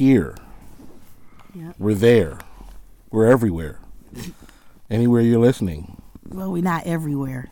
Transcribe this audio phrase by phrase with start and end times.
[0.00, 0.34] here.
[1.54, 1.74] Yep.
[1.78, 2.38] We're there.
[3.10, 3.80] We're everywhere.
[4.88, 6.00] Anywhere you're listening.
[6.26, 7.50] Well, we're not everywhere.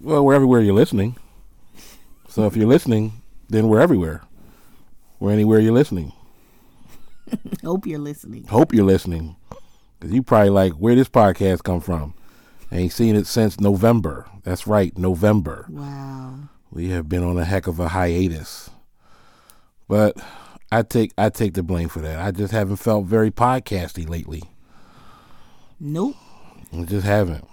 [0.00, 1.16] Well, we're everywhere you're listening.
[2.28, 4.22] So if you're listening, then we're everywhere.
[5.20, 6.12] We're anywhere you're listening.
[7.64, 8.44] Hope you're listening.
[8.48, 9.36] Hope you're listening.
[10.00, 12.14] Because you probably like, where this podcast come from?
[12.72, 14.26] Ain't seen it since November.
[14.42, 15.66] That's right, November.
[15.68, 16.40] Wow.
[16.72, 18.68] We have been on a heck of a hiatus.
[19.86, 20.16] But
[20.74, 22.18] I take I take the blame for that.
[22.18, 24.42] I just haven't felt very podcasty lately.
[25.78, 26.16] Nope.
[26.76, 27.46] I just haven't.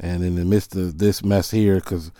[0.00, 2.10] And in the midst of this mess here, because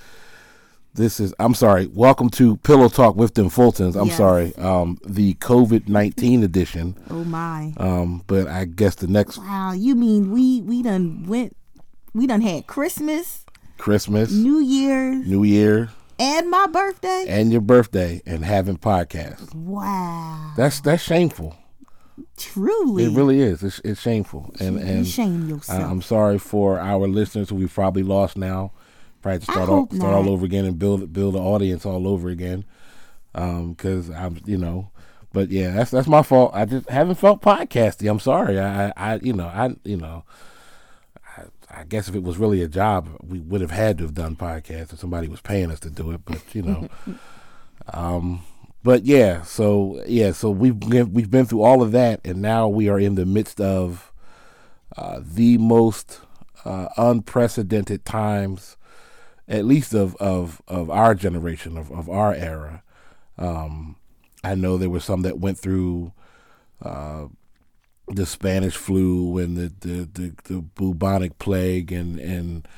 [0.93, 1.87] this is I'm sorry.
[1.87, 3.99] Welcome to Pillow Talk with them Fultons.
[3.99, 4.19] I'm Yes.
[4.19, 4.55] sorry.
[4.57, 6.95] Um, the COVID nineteen edition.
[7.09, 7.73] Oh my.
[7.79, 9.73] Um, but I guess the next Wow.
[9.73, 11.57] You mean we we done went
[12.13, 13.47] we done had Christmas,
[13.79, 15.89] Christmas, New Year's, New Year,
[16.19, 17.27] and my birthday?
[17.29, 19.55] and your birthday, and having podcasts.
[19.55, 20.53] Wow.
[20.57, 21.57] That's that's shameful.
[22.37, 23.05] Truly.
[23.05, 23.63] It really is.
[23.63, 24.53] It's, it's shameful.
[24.61, 25.91] And You and shame yourself.
[25.91, 28.73] I'm sorry for our listeners who we've probably lost now.
[29.23, 32.29] Probably to start all, start all over again and build build an audience all over
[32.29, 32.65] again.
[33.35, 34.91] Um, because I'm you know,
[35.33, 36.53] but yeah, that's that's my fault.
[36.55, 38.09] I just haven't felt podcasty.
[38.11, 38.59] I'm sorry.
[38.59, 40.25] I I, I you know I you know.
[41.81, 44.37] I, guess if it was really a job, we would have had to have done
[44.37, 46.21] podcasts if somebody was paying us to do it.
[46.25, 46.89] But you know,
[47.93, 48.43] um,
[48.83, 52.69] but yeah, so yeah, so we've been, we've been through all of that, and now
[52.69, 54.13] we are in the midst of
[54.97, 56.21] uh, the most
[56.65, 58.77] uh, unprecedented times,
[59.47, 62.83] at least of of of our generation of of our era.
[63.37, 63.97] Um,
[64.43, 66.13] I know there were some that went through
[66.83, 67.27] uh,
[68.11, 72.69] the Spanish flu and the the, the, the bubonic plague and and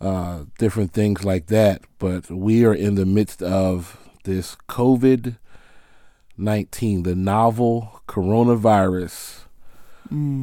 [0.00, 1.82] uh, different things like that.
[1.98, 5.36] But we are in the midst of this COVID
[6.36, 9.40] nineteen, the novel coronavirus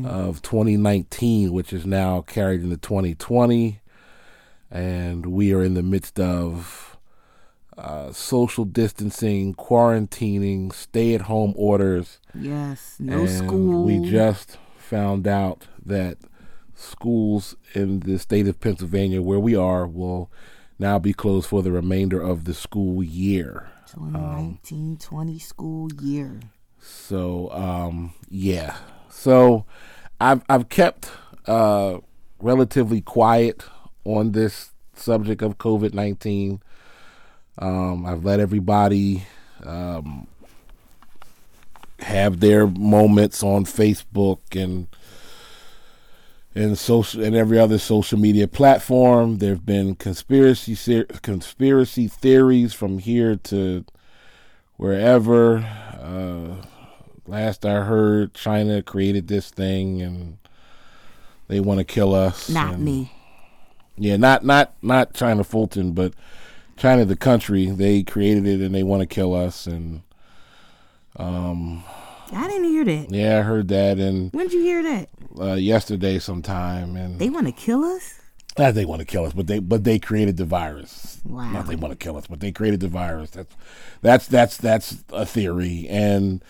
[0.05, 3.81] of 2019, which is now carried into 2020,
[4.71, 6.96] and we are in the midst of
[7.77, 12.19] uh, social distancing, quarantining, stay-at-home orders.
[12.33, 12.95] yes.
[12.99, 13.83] No and school.
[13.83, 16.17] We just found out that
[16.75, 20.31] schools in the state of Pennsylvania, where we are, will
[20.79, 23.69] now be closed for the remainder of the school year.
[23.87, 26.39] 2019 20 school year.
[26.79, 28.77] So um, yeah.
[29.09, 29.65] So
[30.19, 31.09] I've I've kept
[31.45, 31.99] uh,
[32.39, 33.63] relatively quiet
[34.03, 36.61] on this subject of COVID nineteen.
[37.57, 39.23] Um, I've let everybody
[39.63, 40.27] um,
[41.99, 44.87] have their moments on Facebook and
[46.53, 49.37] and social and every other social media platform.
[49.37, 53.85] There have been conspiracy conspiracy theories from here to
[54.77, 55.57] wherever.
[55.99, 56.65] Uh,
[57.27, 60.37] last I heard, China created this thing and
[61.47, 62.49] they want to kill us.
[62.49, 63.11] Not and- me.
[63.99, 66.13] Yeah, not not not China Fulton, but
[66.77, 67.65] China the country.
[67.67, 69.67] They created it and they want to kill us.
[69.67, 70.01] And
[72.31, 73.11] I didn't hear that.
[73.11, 75.09] yeah, I heard that and When did you hear that?
[75.39, 76.95] uh, yesterday sometime.
[76.95, 78.13] And They want to kill us?
[78.57, 81.21] Not they want to kill us, but they but they created the virus.
[81.23, 81.51] Wow.
[81.51, 83.29] Not they want to kill us, but they created the virus.
[83.29, 83.55] That's
[84.01, 85.85] that's that's that's a theory.
[85.87, 86.43] And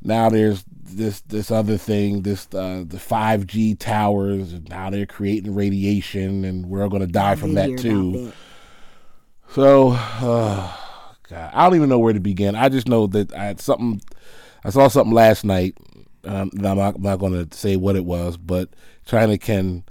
[0.00, 4.54] now there's this this other thing, this uh, the five G towers.
[4.54, 8.12] And now they're creating radiation, and we're all going to die from that too.
[8.12, 8.34] that.
[9.54, 10.74] So, uh,
[11.28, 12.54] God, I don't even know where to begin.
[12.54, 14.00] I just know that I had something.
[14.64, 15.76] I saw something last night.
[16.24, 18.70] Um, and I'm not, not going to say what it was, but
[19.04, 19.84] China can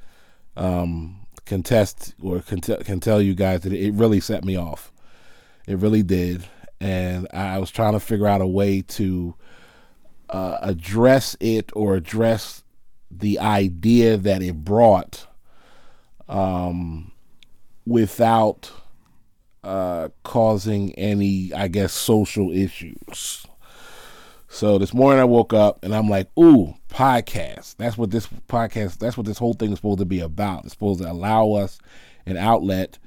[0.58, 4.92] um, contest or can, t- can tell you guys that it really set me off.
[5.68, 6.44] It really did,
[6.80, 9.36] and I was trying to figure out a way to
[10.30, 12.64] uh, address it or address
[13.12, 15.28] the idea that it brought
[16.28, 17.12] um,
[17.86, 18.72] without
[19.64, 23.46] uh, causing any, I guess, social issues.
[24.48, 27.78] So this morning I woke up and I'm like, ooh, podcast.
[27.78, 30.66] That's what this podcast, that's what this whole thing is supposed to be about.
[30.66, 31.80] It's supposed to allow us
[32.26, 33.00] an outlet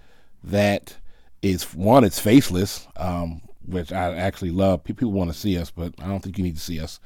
[0.43, 0.97] that
[1.43, 4.85] is, one, it's faceless, um, which I actually love.
[4.85, 6.99] People want to see us, but I don't think you need to see us.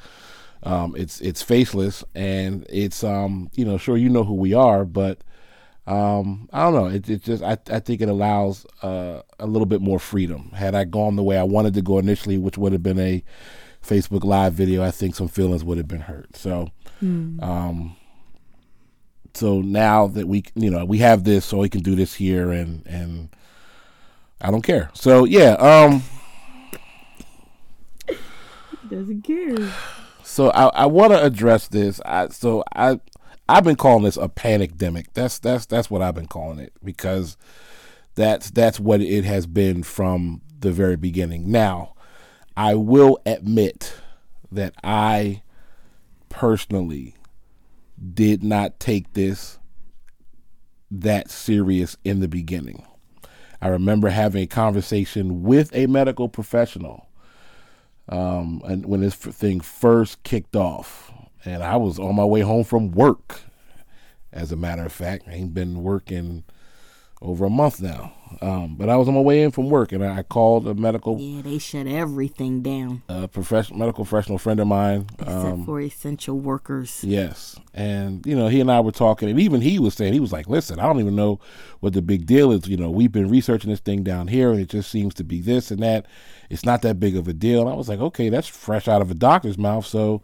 [0.62, 4.84] Um, it's it's faceless and it's um you know sure you know who we are,
[4.84, 5.18] but
[5.88, 6.86] um, I don't know.
[6.86, 10.50] It, it just I, I think it allows uh, a little bit more freedom.
[10.50, 13.24] Had I gone the way I wanted to go initially, which would have been a
[13.82, 16.36] Facebook Live video, I think some feelings would have been hurt.
[16.36, 16.68] So,
[17.40, 17.96] um,
[19.32, 22.50] so now that we you know we have this, so we can do this here,
[22.50, 23.30] and and
[24.42, 24.90] I don't care.
[24.92, 26.02] So yeah, um,
[28.90, 29.72] Doesn't care.
[30.24, 32.02] So I, I want to address this.
[32.04, 33.00] I, so I
[33.48, 35.06] I've been calling this a panic demic.
[35.14, 37.36] That's that's that's what I've been calling it because
[38.14, 41.50] that's that's what it has been from the very beginning.
[41.50, 41.94] Now,
[42.56, 43.94] I will admit
[44.50, 45.42] that I
[46.28, 47.14] personally
[48.14, 49.58] did not take this
[50.90, 52.84] that serious in the beginning.
[53.60, 57.08] I remember having a conversation with a medical professional
[58.08, 61.12] um, and when this thing first kicked off,
[61.44, 63.40] and I was on my way home from work.
[64.32, 66.44] As a matter of fact, I ain't been working
[67.20, 68.12] over a month now.
[68.40, 71.18] Um, but I was on my way in from work, and I called a medical.
[71.18, 73.02] Yeah, they shut everything down.
[73.08, 77.02] A professional medical professional friend of mine, except um, for essential workers.
[77.02, 80.20] Yes, and you know he and I were talking, and even he was saying he
[80.20, 81.40] was like, "Listen, I don't even know
[81.80, 82.68] what the big deal is.
[82.68, 85.40] You know, we've been researching this thing down here, and it just seems to be
[85.40, 86.06] this and that.
[86.50, 89.00] It's not that big of a deal." And I was like, "Okay, that's fresh out
[89.02, 90.22] of a doctor's mouth." So,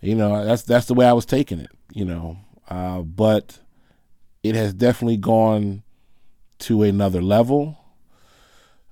[0.00, 1.70] you know, that's that's the way I was taking it.
[1.92, 2.38] You know,
[2.68, 3.58] uh, but
[4.42, 5.82] it has definitely gone
[6.60, 7.78] to another level.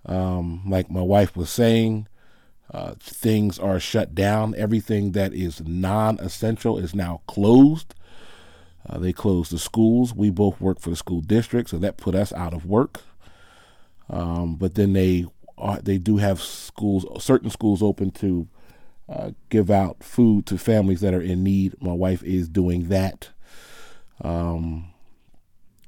[0.07, 2.09] Um, like my wife was saying,
[2.71, 4.55] uh, things are shut down.
[4.57, 7.95] Everything that is non essential is now closed.
[8.89, 10.13] Uh, they closed the schools.
[10.13, 13.01] We both work for the school district, so that put us out of work.
[14.11, 15.25] Um, but then they
[15.57, 18.49] uh, they do have schools, certain schools open to
[19.09, 21.81] uh, give out food to families that are in need.
[21.81, 23.29] My wife is doing that.
[24.23, 24.91] Um,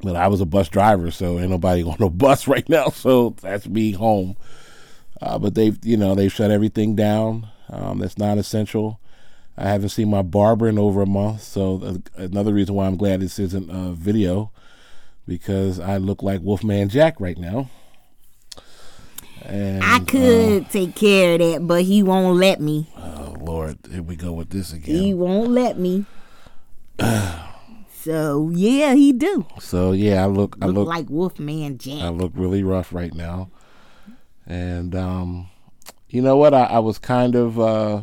[0.02, 2.88] but I was a bus driver, so ain't nobody on a bus right now.
[2.88, 4.36] So that's me home.
[5.20, 7.48] Uh, but they've, you know, they've shut everything down.
[7.70, 9.00] Um, that's not essential.
[9.56, 12.98] I haven't seen my barber in over a month, so uh, another reason why I'm
[12.98, 14.52] glad this isn't a video,
[15.26, 17.70] because I look like Wolfman Jack right now.
[19.46, 22.88] And, I could uh, take care of that, but he won't let me.
[22.96, 24.96] Oh Lord, here we go with this again.
[24.96, 26.04] He won't let me.
[28.06, 29.46] So yeah, he do.
[29.58, 32.02] So yeah, I look, look I look like Wolfman Jack.
[32.02, 33.50] I look really rough right now,
[34.46, 35.48] and um,
[36.08, 36.54] you know what?
[36.54, 38.02] I, I was kind of uh,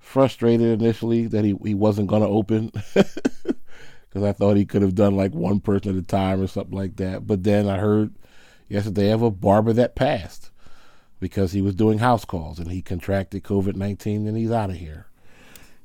[0.00, 4.96] frustrated initially that he he wasn't going to open because I thought he could have
[4.96, 7.24] done like one person at a time or something like that.
[7.24, 8.12] But then I heard
[8.68, 10.50] yesterday of a barber that passed
[11.20, 14.76] because he was doing house calls and he contracted COVID nineteen and he's out of
[14.76, 15.06] here.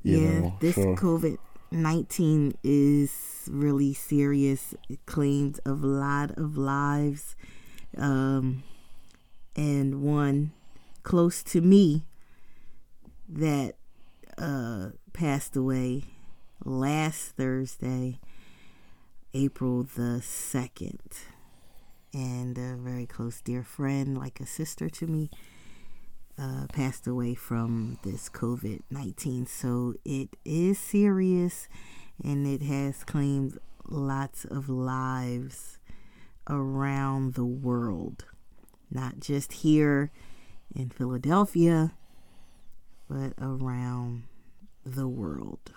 [0.02, 0.94] You yeah, know, this so.
[0.96, 1.36] COVID
[1.70, 4.74] 19 is really serious.
[4.88, 7.36] It claims a lot of lives.
[7.96, 8.64] Um,
[9.54, 10.52] and one
[11.02, 12.06] close to me
[13.28, 13.74] that
[14.38, 16.04] uh, passed away
[16.64, 18.18] last Thursday,
[19.34, 20.98] April the 2nd.
[22.12, 25.30] And a very close dear friend, like a sister to me,
[26.38, 29.46] uh, passed away from this COVID 19.
[29.46, 31.68] So it is serious
[32.22, 33.58] and it has claimed
[33.88, 35.78] lots of lives
[36.48, 38.24] around the world,
[38.90, 40.10] not just here
[40.74, 41.92] in Philadelphia,
[43.08, 44.24] but around
[44.84, 45.72] the world.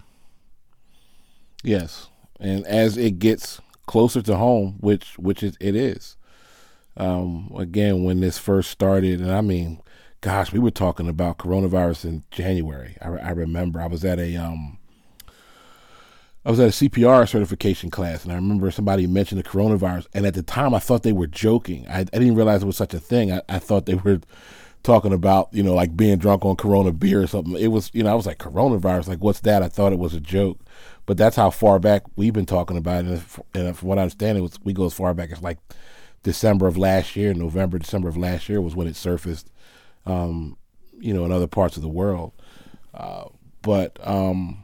[1.64, 2.10] Yes,
[2.40, 6.18] and as it gets closer to home, which which it, it is.
[6.96, 9.82] Um, again, when this first started, and I mean,
[10.22, 12.98] gosh, we were talking about coronavirus in January.
[13.02, 14.78] I, I remember I was at a um,
[16.46, 20.08] I was at a CPR certification class, and I remember somebody mentioned the coronavirus.
[20.14, 21.88] And at the time, I thought they were joking.
[21.88, 23.32] I, I didn't realize it was such a thing.
[23.32, 24.20] I, I, thought they were
[24.84, 27.56] talking about, you know, like being drunk on Corona beer or something.
[27.56, 29.08] It was, you know, I was like, coronavirus?
[29.08, 29.64] Like, what's that?
[29.64, 30.60] I thought it was a joke.
[31.06, 33.22] But that's how far back we've been talking about it.
[33.54, 35.60] And from what I understand, it was, we go as far back as like
[36.24, 39.50] December of last year, November, December of last year was when it surfaced
[40.06, 40.58] um,
[41.00, 42.34] you know, in other parts of the world.
[42.94, 43.26] Uh,
[43.62, 44.64] but um,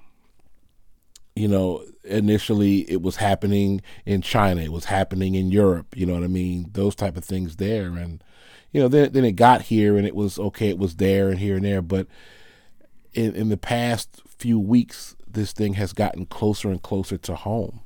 [1.36, 5.96] you know, initially it was happening in China, it was happening in Europe.
[5.96, 6.70] You know what I mean?
[6.74, 8.24] Those type of things there, and
[8.72, 10.70] you know, then then it got here, and it was okay.
[10.70, 12.08] It was there and here and there, but
[13.14, 17.82] in in the past few weeks, this thing has gotten closer and closer to home.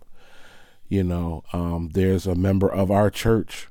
[0.93, 3.67] You know, um, there's a member of our church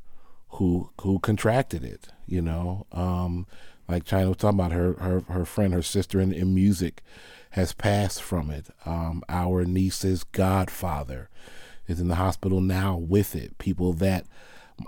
[0.48, 2.08] who who contracted it.
[2.26, 3.46] You know, um,
[3.86, 7.00] like China was talking about her her her friend, her sister in, in music,
[7.50, 8.70] has passed from it.
[8.84, 11.28] Um, our niece's godfather
[11.86, 13.56] is in the hospital now with it.
[13.58, 14.26] People that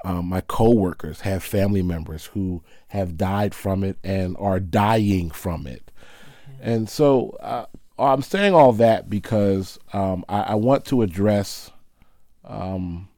[0.04, 5.68] um, my coworkers have family members who have died from it and are dying from
[5.68, 5.92] it.
[6.50, 6.68] Mm-hmm.
[6.68, 11.70] And so uh, I'm saying all that because um, I, I, want to address
[12.44, 13.08] um,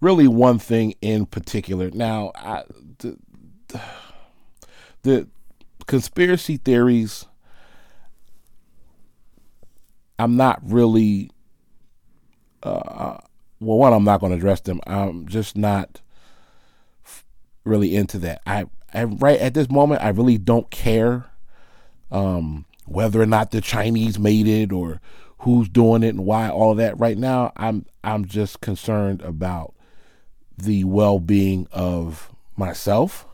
[0.00, 1.90] really one thing in particular.
[1.90, 2.64] Now, I,
[2.98, 3.18] the,
[5.02, 5.28] the
[5.86, 7.26] conspiracy theories.
[10.18, 11.30] I'm not really.
[12.62, 13.18] Uh,
[13.60, 14.80] well, one, I'm not going to address them.
[14.86, 16.00] I'm just not
[17.64, 18.40] really into that.
[18.46, 21.26] I, I right at this moment, I really don't care
[22.10, 25.00] um, whether or not the Chinese made it or
[25.40, 26.48] who's doing it and why.
[26.48, 26.98] All that.
[26.98, 29.74] Right now, I'm I'm just concerned about
[30.56, 33.26] the well-being of myself,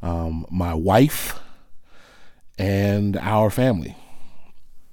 [0.00, 1.38] um, my wife,
[2.58, 3.96] and our family.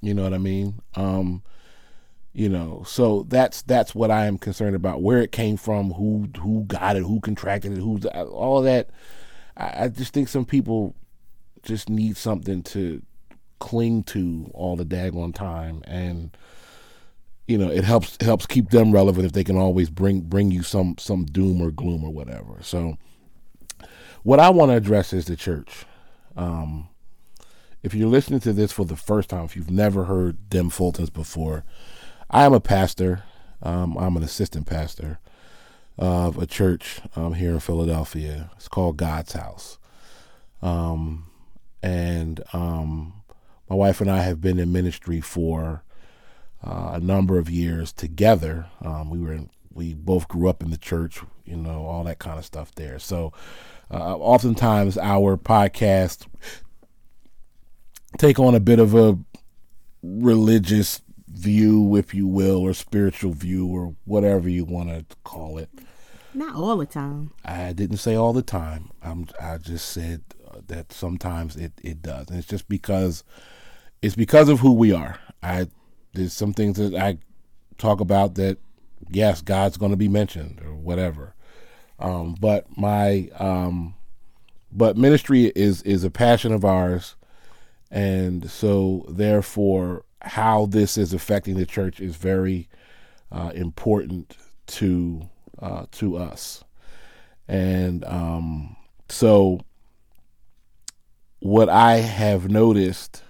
[0.02, 0.82] You know what I mean?
[0.96, 1.44] Um,
[2.34, 5.02] you know, so that's that's what I am concerned about.
[5.02, 8.90] Where it came from, who who got it, who contracted it, who's all that.
[9.56, 10.96] I, I just think some people
[11.64, 13.02] just need something to
[13.62, 16.36] cling to all the daggone time, and
[17.48, 20.64] you know, it helps helps keep them relevant if they can always bring bring you
[20.64, 22.58] some some doom or gloom or whatever.
[22.62, 22.98] So,
[24.24, 25.86] what I want to address is the church.
[26.36, 26.90] Um,
[27.84, 31.12] if you're listening to this for the first time, if you've never heard Dem Fultons
[31.12, 31.64] before,
[32.30, 33.24] I am a pastor.
[33.64, 35.20] Um, I'm an assistant pastor
[35.98, 38.50] of a church um, here in Philadelphia.
[38.56, 39.78] It's called God's House.
[40.62, 41.28] Um,
[41.84, 43.21] and um,
[43.72, 45.82] my wife and I have been in ministry for
[46.62, 48.66] uh, a number of years together.
[48.82, 52.20] Um, we were in, we both grew up in the church, you know, all that
[52.20, 53.00] kind of stuff there.
[53.00, 53.32] So,
[53.90, 56.28] uh, oftentimes our podcast
[58.18, 59.18] take on a bit of a
[60.04, 65.70] religious view, if you will, or spiritual view, or whatever you want to call it.
[66.34, 67.32] Not all the time.
[67.46, 68.90] I didn't say all the time.
[69.02, 69.28] I'm.
[69.40, 70.24] I just said
[70.68, 73.24] that sometimes it it does, and it's just because
[74.02, 75.20] it's because of who we are.
[75.44, 75.68] I
[76.14, 77.18] there's some things that I
[77.78, 78.58] talk about that
[79.10, 81.36] yes, God's going to be mentioned or whatever.
[82.00, 83.96] Um, but my um,
[84.72, 87.16] but ministry is is a passion of ours
[87.92, 92.70] and so, therefore, how this is affecting the church is very
[93.32, 95.30] uh, important to
[95.60, 96.64] uh, to us.
[97.50, 98.78] And um,
[99.10, 99.60] so,
[101.40, 103.24] what I have noticed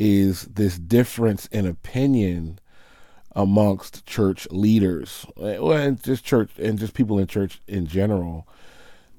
[0.00, 2.58] is this difference in opinion
[3.36, 8.48] amongst church leaders, well, and just church and just people in church in general,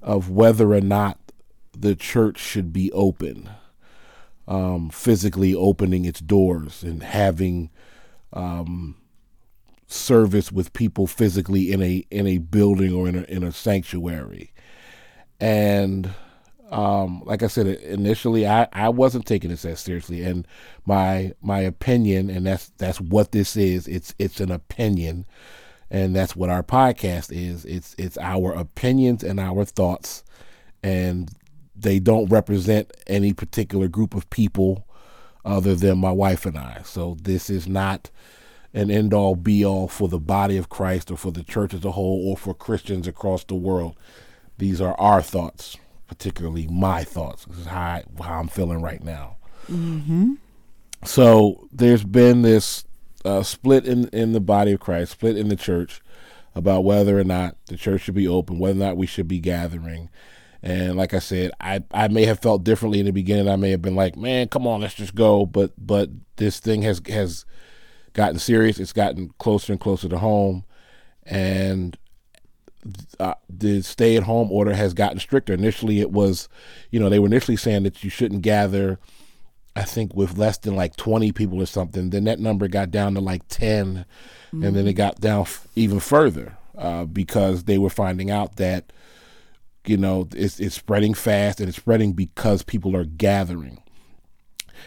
[0.02, 1.20] of whether or not
[1.78, 3.50] the church should be open
[4.48, 7.70] um, physically opening its doors and having
[8.34, 8.96] um,
[9.88, 14.52] service with people physically in a in a building or in a in a sanctuary.
[15.40, 16.12] And
[16.72, 20.48] um, like I said initially, I, I wasn't taking this as seriously, and
[20.86, 23.88] my my opinion, and that's that's what this is.
[23.88, 25.25] It's it's an opinion,
[25.90, 27.66] and that's what our podcast is.
[27.66, 30.24] It's it's our opinions and our thoughts,
[30.82, 31.30] and
[31.75, 34.88] they don't represent any particular group of people
[35.44, 36.82] other than my wife and I.
[36.86, 38.10] So this is not
[38.74, 41.84] an end all be all for the body of Christ or for the church as
[41.84, 43.98] a whole or for Christians across the world.
[44.58, 45.75] These are our thoughts,
[46.12, 47.46] particularly my thoughts.
[47.46, 49.38] This is how, I, how I'm feeling right now.
[49.72, 50.34] Mm-hmm.
[51.06, 52.84] So there's been this
[53.24, 56.01] uh, split in, in the body of Christ, split in the church
[56.53, 59.39] about whether or not the church should be open, whether or not we should be
[59.39, 60.10] gathering.
[60.62, 63.48] And like I said, I, I may have felt differently in the beginning.
[63.48, 65.46] I may have been like, man, come on, let's just go.
[65.46, 67.46] But but this thing has has
[68.12, 68.82] gotten serious.
[68.82, 70.65] It's gotten closer and closer to home,
[71.25, 71.98] and
[73.20, 75.54] uh, the stay at home order has gotten stricter.
[75.54, 76.50] Initially, it was,
[76.90, 79.00] you know, they were initially saying that you shouldn't gather.
[79.74, 82.10] I think with less than like 20 people or something.
[82.10, 84.64] Then that number got down to like 10, mm-hmm.
[84.64, 88.92] and then it got down f- even further uh, because they were finding out that
[89.86, 93.82] you know it's it's spreading fast and it's spreading because people are gathering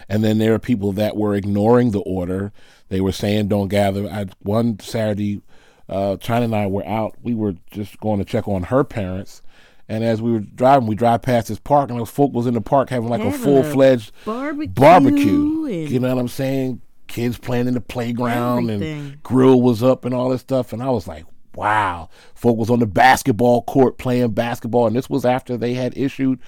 [0.09, 2.53] and then there are people that were ignoring the order
[2.89, 5.41] they were saying don't gather I, one saturday
[5.89, 9.43] uh, china and i were out we were just going to check on her parents
[9.89, 12.55] and as we were driving, we drive past this park, and those folk was in
[12.55, 14.73] the park having like having a full fledged barbecue.
[14.73, 15.87] barbecue.
[15.87, 16.81] You know what I'm saying?
[17.07, 18.99] Kids playing in the playground, everything.
[18.99, 20.73] and grill was up, and all this stuff.
[20.73, 22.09] And I was like, wow.
[22.35, 26.39] Folk was on the basketball court playing basketball, and this was after they had issued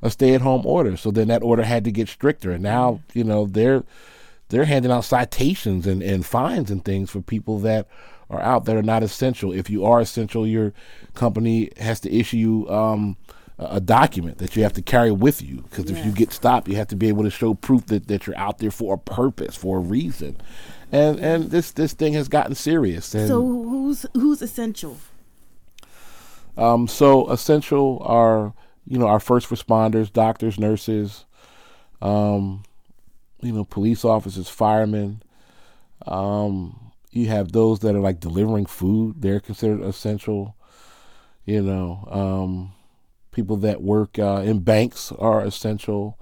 [0.00, 0.96] a stay-at-home order.
[0.96, 3.84] So then that order had to get stricter, and now you know they're
[4.48, 7.88] they're handing out citations and, and fines and things for people that
[8.30, 9.52] are out that are not essential.
[9.52, 10.72] If you are essential, your
[11.14, 13.16] company has to issue you um,
[13.58, 16.76] a document that you have to carry with you because if you get stopped, you
[16.76, 19.56] have to be able to show proof that, that you're out there for a purpose,
[19.56, 20.36] for a reason
[20.92, 23.14] and and this this thing has gotten serious.
[23.14, 24.98] And, so who's who's essential?
[26.56, 28.54] Um, so essential are
[28.86, 31.24] you know our first responders, doctors, nurses,
[32.00, 32.62] Um,
[33.42, 35.22] you know, police officers, firemen.
[36.06, 36.85] Um,
[37.16, 40.56] you have those that are like delivering food; they're considered essential.
[41.44, 42.72] You know, um,
[43.30, 46.18] people that work uh, in banks are essential.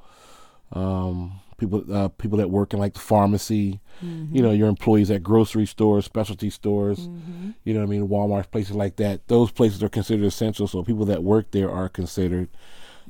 [0.73, 4.35] Um, people uh, people that work in like the pharmacy, mm-hmm.
[4.35, 7.51] you know, your employees at grocery stores, specialty stores, mm-hmm.
[7.65, 9.27] you know I mean, Walmart, places like that.
[9.29, 10.67] Those places are considered essential.
[10.67, 12.49] So people that work there are considered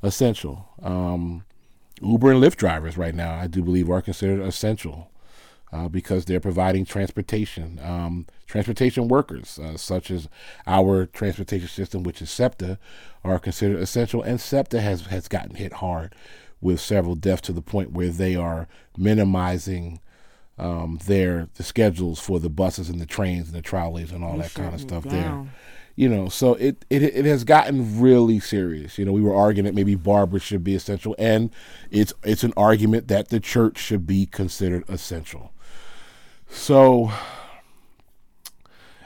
[0.03, 0.69] essential.
[0.83, 1.45] Um,
[2.01, 5.11] Uber and Lyft drivers right now, I do believe, are considered essential.
[5.75, 7.81] Uh, because they're providing transportation.
[7.83, 10.29] Um, transportation workers, uh, such as
[10.69, 12.79] our transportation system, which is SEPTA,
[13.25, 16.15] are considered essential, and SEPTA has, has gotten hit hard
[16.61, 19.99] with several deaths to the point where they are minimizing
[20.59, 24.37] um, their the schedules for the buses and the trains and the trolleys and all
[24.37, 25.45] they that kind of stuff there.
[25.97, 28.97] You know, so it, it it has gotten really serious.
[28.97, 31.51] You know, we were arguing that maybe barbers should be essential, and
[31.91, 35.51] it's it's an argument that the church should be considered essential.
[36.55, 37.13] So,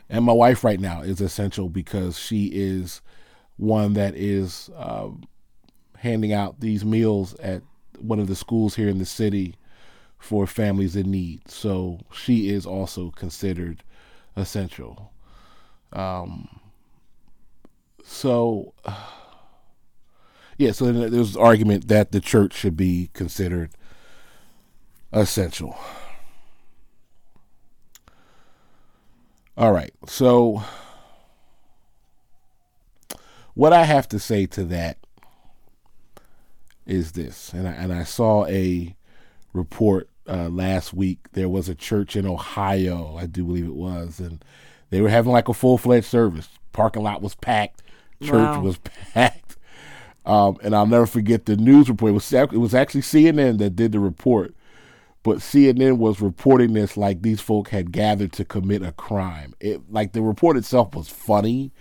[0.09, 3.01] and my wife right now is essential because she is
[3.57, 4.71] one that is.
[4.77, 5.09] Uh,
[5.99, 7.63] handing out these meals at
[7.99, 9.55] one of the schools here in the city
[10.19, 11.49] for families in need.
[11.49, 13.83] So she is also considered
[14.37, 15.13] essential.
[15.93, 16.61] Um,
[18.05, 18.75] so,
[20.59, 23.71] yeah, so there's argument that the church should be considered
[25.13, 25.77] essential.
[29.59, 30.63] All right, so
[33.55, 34.99] what I have to say to that
[36.87, 38.95] is this, and I, and I saw a
[39.53, 41.33] report uh, last week.
[41.33, 44.45] There was a church in Ohio, I do believe it was, and
[44.91, 46.49] they were having like a full fledged service.
[46.71, 47.83] Parking lot was packed,
[48.23, 48.61] church wow.
[48.61, 48.79] was
[49.13, 49.57] packed,
[50.25, 52.11] um, and I'll never forget the news report.
[52.11, 54.55] It was it was actually CNN that did the report,
[55.23, 59.55] but CNN was reporting this like these folk had gathered to commit a crime.
[59.61, 61.73] It like the report itself was funny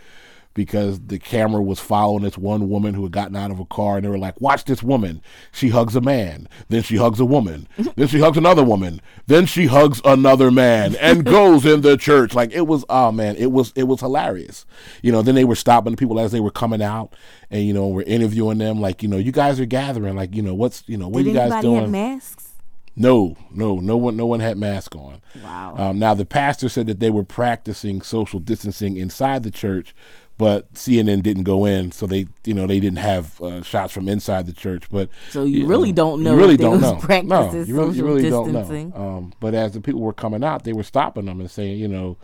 [0.57, 3.95] because the camera was following this one woman who had gotten out of a car
[3.97, 5.21] and they were like, watch this woman.
[5.51, 6.49] She hugs a man.
[6.69, 7.67] Then she hugs a woman.
[7.95, 8.99] then she hugs another woman.
[9.27, 12.33] Then she hugs another man and goes in the church.
[12.33, 14.65] Like it was, oh man, it was, it was hilarious.
[15.03, 17.13] You know, then they were stopping the people as they were coming out
[17.51, 20.15] and, you know, we're interviewing them like, you know, you guys are gathering.
[20.15, 21.81] Like, you know, what's, you know, what Did are you guys doing?
[21.81, 22.53] Have masks?
[22.99, 25.21] No, no, no one, no one had masks on.
[25.43, 25.75] Wow.
[25.77, 29.93] Um, now the pastor said that they were practicing social distancing inside the church,
[30.39, 34.09] but CNN didn't go in, so they, you know, they didn't have uh, shots from
[34.09, 34.89] inside the church.
[34.89, 36.31] But so you, you really know, don't know.
[36.31, 36.99] You really don't know.
[37.21, 38.91] No, you really, you really don't know.
[38.95, 41.87] Um, but as the people were coming out, they were stopping them and saying, you
[41.87, 42.17] know,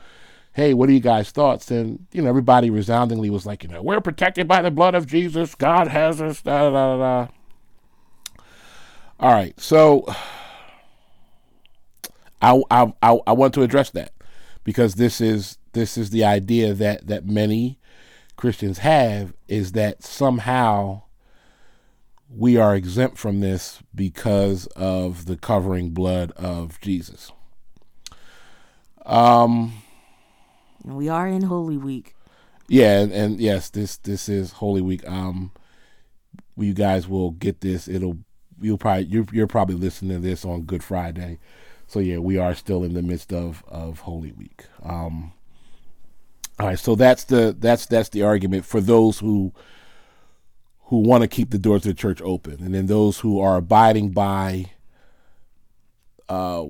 [0.53, 1.69] hey, what are you guys' thoughts?
[1.69, 5.05] And you know, everybody resoundingly was like, you know, we're protected by the blood of
[5.05, 5.53] Jesus.
[5.53, 6.41] God has us.
[6.41, 7.27] Da da da.
[9.19, 10.05] All right, so
[12.43, 14.11] I I I, I want to address that
[14.63, 17.79] because this is this is the idea that that many
[18.35, 21.03] Christians have is that somehow
[22.29, 27.31] we are exempt from this because of the covering blood of Jesus.
[29.05, 29.73] Um,
[30.83, 32.15] we are in Holy Week.
[32.67, 35.07] Yeah, and, and yes, this this is Holy Week.
[35.07, 35.51] Um,
[36.57, 37.87] you guys will get this.
[37.87, 38.17] It'll
[38.59, 41.39] you'll probably you're, you're probably listening to this on Good Friday,
[41.93, 44.65] so yeah, we are still in the midst of of Holy Week.
[44.81, 45.31] Um,
[46.59, 49.53] all right, so that's the that's that's the argument for those who
[50.85, 53.57] who want to keep the doors of the church open, and then those who are
[53.57, 54.71] abiding by
[56.29, 56.65] uh,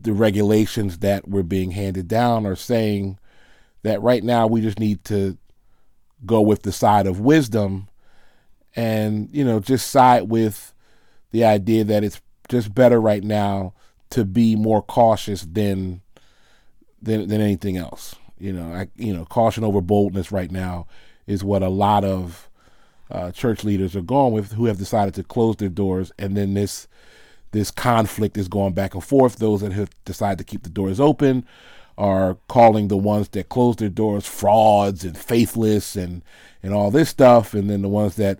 [0.00, 3.18] the regulations that were being handed down are saying
[3.82, 5.36] that right now we just need to
[6.24, 7.88] go with the side of wisdom
[8.74, 10.72] and you know just side with
[11.30, 13.74] the idea that it's just better right now
[14.10, 16.02] to be more cautious than
[17.00, 20.86] than than anything else you know, I, you know, caution over boldness right now
[21.26, 22.48] is what a lot of
[23.10, 26.54] uh, church leaders are going with, who have decided to close their doors, and then
[26.54, 26.88] this
[27.52, 29.36] this conflict is going back and forth.
[29.36, 31.44] Those that have decided to keep the doors open
[31.98, 36.22] are calling the ones that close their doors frauds and faithless and
[36.62, 38.38] and all this stuff, and then the ones that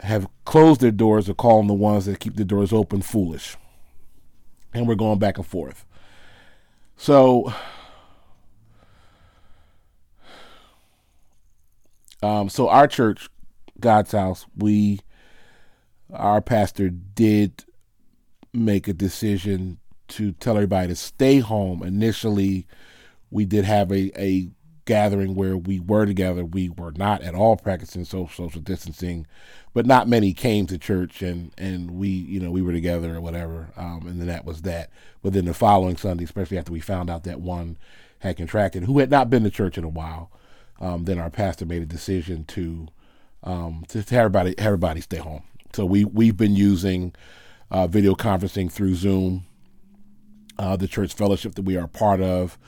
[0.00, 3.56] have closed their doors are calling the ones that keep the doors open foolish.
[4.74, 5.84] And we're going back and forth.
[6.96, 7.52] So
[12.22, 13.28] Um, so our church,
[13.78, 15.00] God's house, we,
[16.12, 17.64] our pastor did
[18.52, 19.78] make a decision
[20.08, 21.82] to tell everybody to stay home.
[21.82, 22.66] Initially,
[23.30, 24.48] we did have a, a
[24.88, 29.26] gathering where we were together, we were not at all practicing social social distancing,
[29.74, 33.20] but not many came to church and and we you know we were together or
[33.20, 34.90] whatever, um, and then that was that.
[35.22, 37.76] But then the following Sunday, especially after we found out that one
[38.20, 40.30] had contracted, who had not been to church in a while,
[40.80, 42.88] um, then our pastor made a decision to
[43.44, 45.42] um, to, to everybody everybody stay home.
[45.74, 47.14] So we we've been using
[47.70, 49.44] uh, video conferencing through Zoom.
[50.58, 52.58] Uh, the church fellowship that we are part of.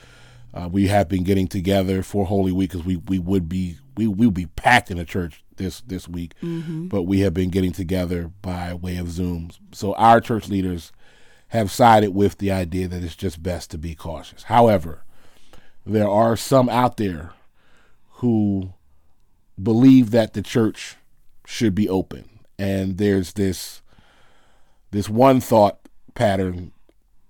[0.52, 4.06] Uh, we have been getting together for Holy Week because we, we would be we
[4.06, 6.88] would be packed in the church this this week, mm-hmm.
[6.88, 9.58] but we have been getting together by way of Zooms.
[9.72, 10.92] So our church leaders
[11.48, 14.44] have sided with the idea that it's just best to be cautious.
[14.44, 15.04] However,
[15.86, 17.32] there are some out there
[18.14, 18.74] who
[19.60, 20.96] believe that the church
[21.46, 23.82] should be open, and there's this
[24.90, 25.78] this one thought
[26.14, 26.72] pattern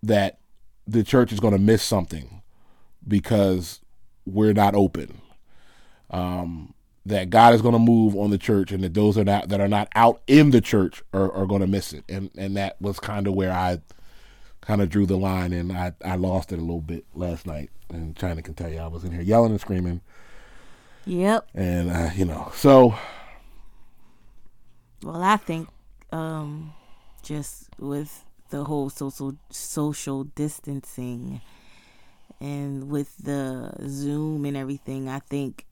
[0.02, 0.38] that
[0.87, 2.39] the church is going to miss something
[3.06, 3.80] because
[4.26, 5.20] we're not open.
[6.10, 6.74] Um,
[7.06, 9.60] that God is going to move on the church, and that those are not that
[9.60, 12.80] are not out in the church are, are going to miss it, and and that
[12.80, 13.80] was kind of where I
[14.60, 17.70] kind of drew the line, and I I lost it a little bit last night.
[17.88, 20.00] And China can tell you, I was in here yelling and screaming.
[21.06, 21.48] Yep.
[21.54, 22.94] And uh, you know, so.
[25.02, 25.68] Well, I think
[26.12, 26.74] um,
[27.22, 31.40] just with the whole social social distancing
[32.40, 35.66] and with the Zoom and everything, I think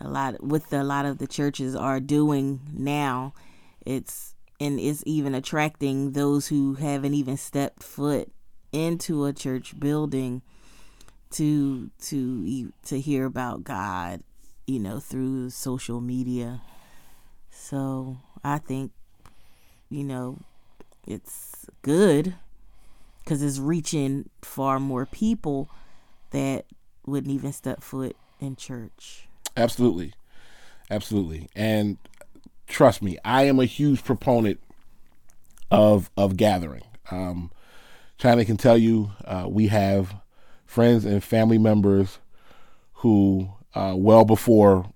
[0.00, 3.34] a lot with a lot of the churches are doing now.
[3.84, 8.30] It's and it's even attracting those who haven't even stepped foot
[8.72, 10.42] into a church building
[11.30, 14.22] to to to hear about God,
[14.66, 16.60] you know, through social media.
[17.50, 18.92] So I think,
[19.88, 20.38] you know,
[21.06, 22.34] it's good
[23.22, 25.70] because it's reaching far more people
[26.32, 26.66] that
[27.06, 29.28] wouldn't even step foot in church.
[29.56, 30.12] Absolutely.
[30.90, 31.48] Absolutely.
[31.54, 31.98] And
[32.66, 34.60] trust me, I am a huge proponent
[35.70, 36.82] of of gathering.
[37.10, 37.50] Um,
[38.18, 40.14] China can tell you uh, we have
[40.66, 42.18] friends and family members
[42.94, 44.92] who, uh, well before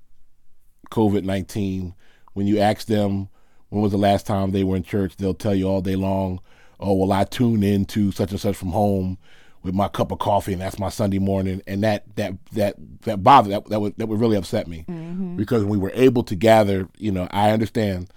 [0.91, 1.95] COVID 19,
[2.35, 3.29] when you ask them
[3.69, 6.41] when was the last time they were in church, they'll tell you all day long,
[6.79, 9.19] oh, well, I tune into such and such from home
[9.67, 13.23] with my cup of coffee, and that's my Sunday morning, and that that that that
[13.23, 15.37] bothered that that would that would really upset me mm-hmm.
[15.37, 16.89] because we were able to gather.
[16.97, 18.11] You know, I understand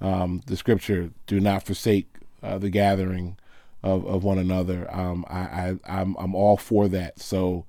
[0.00, 2.08] um, the scripture: "Do not forsake
[2.42, 3.36] uh, the gathering
[3.82, 7.20] of, of one another." Um, I, I I'm I'm all for that.
[7.20, 7.66] So.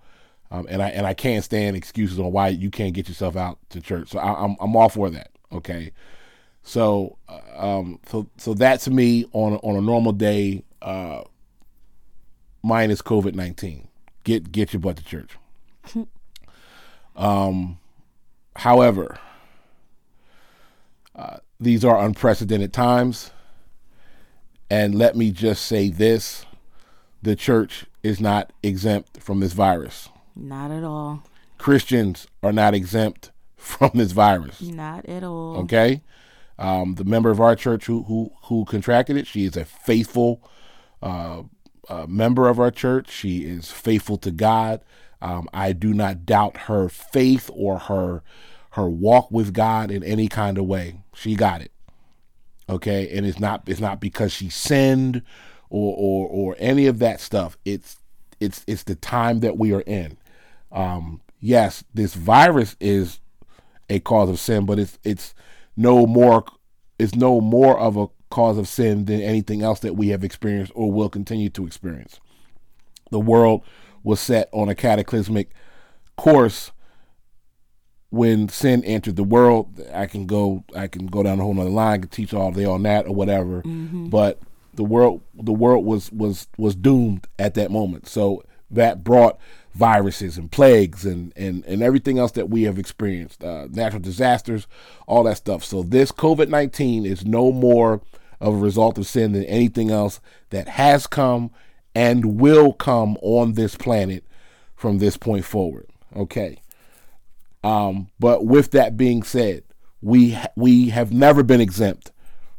[0.51, 3.57] Um, and I and I can't stand excuses on why you can't get yourself out
[3.71, 4.09] to church.
[4.09, 5.31] So I, I'm I'm all for that.
[5.51, 5.91] Okay,
[6.61, 11.23] so uh, um, so so that to me on on a normal day uh,
[12.65, 13.87] minus COVID nineteen.
[14.23, 15.37] Get get your butt to church.
[17.15, 17.77] um,
[18.55, 19.19] however,
[21.15, 23.31] uh, these are unprecedented times,
[24.69, 26.45] and let me just say this:
[27.21, 30.09] the church is not exempt from this virus.
[30.35, 31.23] Not at all.
[31.57, 34.61] Christians are not exempt from this virus.
[34.61, 35.57] Not at all.
[35.57, 36.01] Okay.
[36.57, 40.41] Um, the member of our church who who who contracted it, she is a faithful
[41.01, 41.43] uh,
[41.89, 43.09] a member of our church.
[43.11, 44.81] She is faithful to God.
[45.21, 48.23] Um, I do not doubt her faith or her
[48.71, 50.99] her walk with God in any kind of way.
[51.13, 51.71] She got it.
[52.69, 55.21] Okay, and it's not it's not because she sinned
[55.69, 57.57] or or or any of that stuff.
[57.63, 57.97] It's
[58.39, 60.17] it's it's the time that we are in.
[60.71, 63.19] Um, yes, this virus is
[63.89, 65.33] a cause of sin, but it's it's
[65.77, 66.43] no more
[66.99, 70.71] it's no more of a cause of sin than anything else that we have experienced
[70.75, 72.19] or will continue to experience.
[73.11, 73.63] The world
[74.03, 75.51] was set on a cataclysmic
[76.15, 76.71] course
[78.09, 79.81] when sin entered the world.
[79.93, 82.51] I can go I can go down a whole other line, I can teach all
[82.51, 83.61] day on that or whatever.
[83.63, 84.09] Mm-hmm.
[84.09, 84.39] But
[84.73, 88.07] the world the world was was was doomed at that moment.
[88.07, 89.39] So that brought
[89.75, 94.67] viruses and plagues and, and, and everything else that we have experienced, uh, natural disasters,
[95.05, 95.63] all that stuff.
[95.63, 98.01] So this COVID 19 is no more
[98.39, 101.51] of a result of sin than anything else that has come
[101.93, 104.23] and will come on this planet
[104.75, 105.87] from this point forward.
[106.15, 106.57] Okay.
[107.63, 109.63] Um, but with that being said,
[110.01, 112.11] we we have never been exempt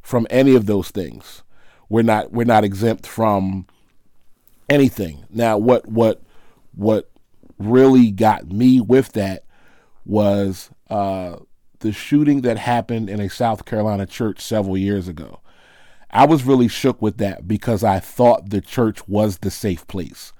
[0.03, 1.43] from any of those things.
[1.89, 3.67] We're not we're not exempt from
[4.69, 5.25] anything.
[5.31, 6.21] Now, what what
[6.77, 7.11] what
[7.59, 9.45] really got me with that
[10.05, 11.37] was uh,
[11.81, 15.41] the shooting that happened in a South Carolina church several years ago.
[16.11, 20.33] I was really shook with that because I thought the church was the safe place.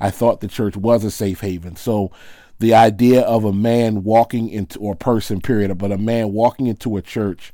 [0.00, 1.76] I thought the church was a safe haven.
[1.76, 2.10] So
[2.58, 6.96] the idea of a man walking into or person period, but a man walking into
[6.96, 7.52] a church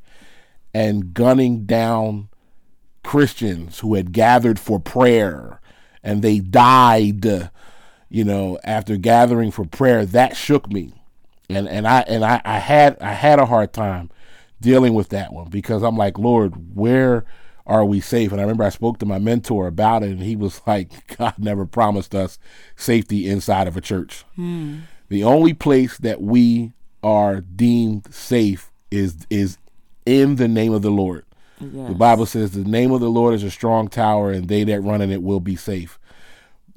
[0.72, 2.29] and gunning down
[3.03, 5.61] Christians who had gathered for prayer
[6.03, 7.51] and they died,
[8.09, 10.92] you know, after gathering for prayer, that shook me.
[11.51, 14.11] And and I and I, I had I had a hard time
[14.61, 17.25] dealing with that one because I'm like, Lord, where
[17.66, 18.33] are we safe?
[18.33, 21.35] And I remember I spoke to my mentor about it, and he was like, God
[21.38, 22.38] never promised us
[22.77, 24.25] safety inside of a church.
[24.37, 24.81] Hmm.
[25.09, 29.59] The only place that we are deemed safe is is
[30.05, 31.25] in the name of the Lord.
[31.61, 31.88] Yes.
[31.88, 34.81] The Bible says the name of the Lord is a strong tower, and they that
[34.81, 35.97] run in it will be safe.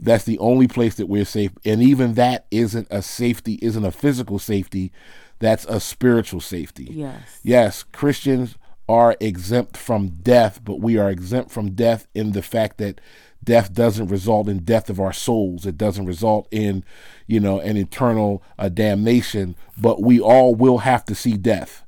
[0.01, 3.91] That's the only place that we're safe, and even that isn't a safety, isn't a
[3.91, 4.91] physical safety.
[5.37, 6.87] That's a spiritual safety.
[6.91, 7.39] Yes.
[7.43, 8.57] Yes, Christians
[8.89, 12.99] are exempt from death, but we are exempt from death in the fact that
[13.43, 15.65] death doesn't result in death of our souls.
[15.65, 16.83] It doesn't result in,
[17.27, 19.55] you know, an eternal uh, damnation.
[19.77, 21.83] But we all will have to see death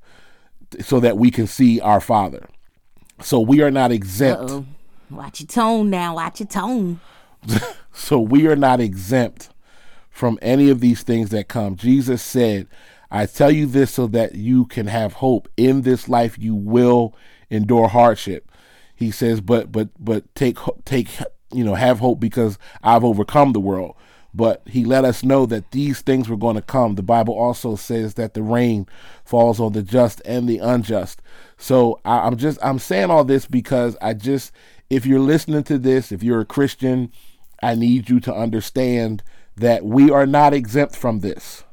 [0.80, 2.48] so that we can see our Father.
[3.22, 4.52] So we are not exempt.
[4.52, 4.66] Uh-oh.
[5.10, 6.16] Watch your tone now.
[6.16, 7.00] Watch your tone.
[7.94, 9.50] so we are not exempt
[10.10, 11.76] from any of these things that come.
[11.76, 12.68] Jesus said,
[13.10, 15.48] I tell you this so that you can have hope.
[15.58, 17.16] In this life you will
[17.50, 18.52] endure hardship.
[18.96, 21.10] He says, but but but take take
[21.52, 23.96] you know, have hope because I've overcome the world
[24.34, 26.96] but he let us know that these things were going to come.
[26.96, 28.88] The Bible also says that the rain
[29.24, 31.22] falls on the just and the unjust.
[31.58, 34.52] So I, am just I'm saying all this because I just
[34.90, 37.12] if you're listening to this, if you're a Christian,
[37.64, 39.24] I need you to understand
[39.56, 41.64] that we are not exempt from this.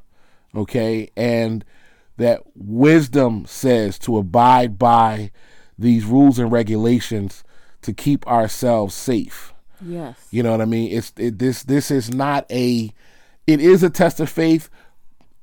[0.55, 1.11] Okay?
[1.17, 1.65] And
[2.17, 5.31] that wisdom says to abide by
[5.79, 7.43] these rules and regulations
[7.83, 9.55] to keep ourselves safe.
[9.83, 10.29] Yes.
[10.31, 10.93] You know what I mean?
[10.93, 12.93] It's it, this this is not a
[13.47, 14.69] it is a test of faith.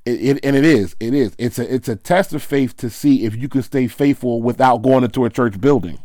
[0.06, 2.88] It, it, and it is it is it's a it's a test of faith to
[2.88, 5.98] see if you can stay faithful without going into a church building.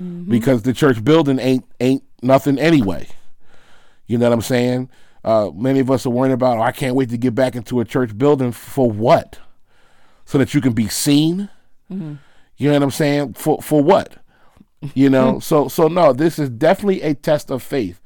[0.00, 0.30] Mm-hmm.
[0.30, 3.08] Because the church building ain't ain't nothing anyway.
[4.08, 4.90] You know what I'm saying?
[5.22, 7.78] Uh, many of us are worrying about, oh, I can't wait to get back into
[7.80, 9.38] a church building for what?
[10.24, 11.48] So that you can be seen?
[11.90, 12.14] Mm-hmm.
[12.56, 13.34] You know what I'm saying?
[13.34, 14.14] For for what?
[14.94, 18.00] You know, so so no, this is definitely a test of faith.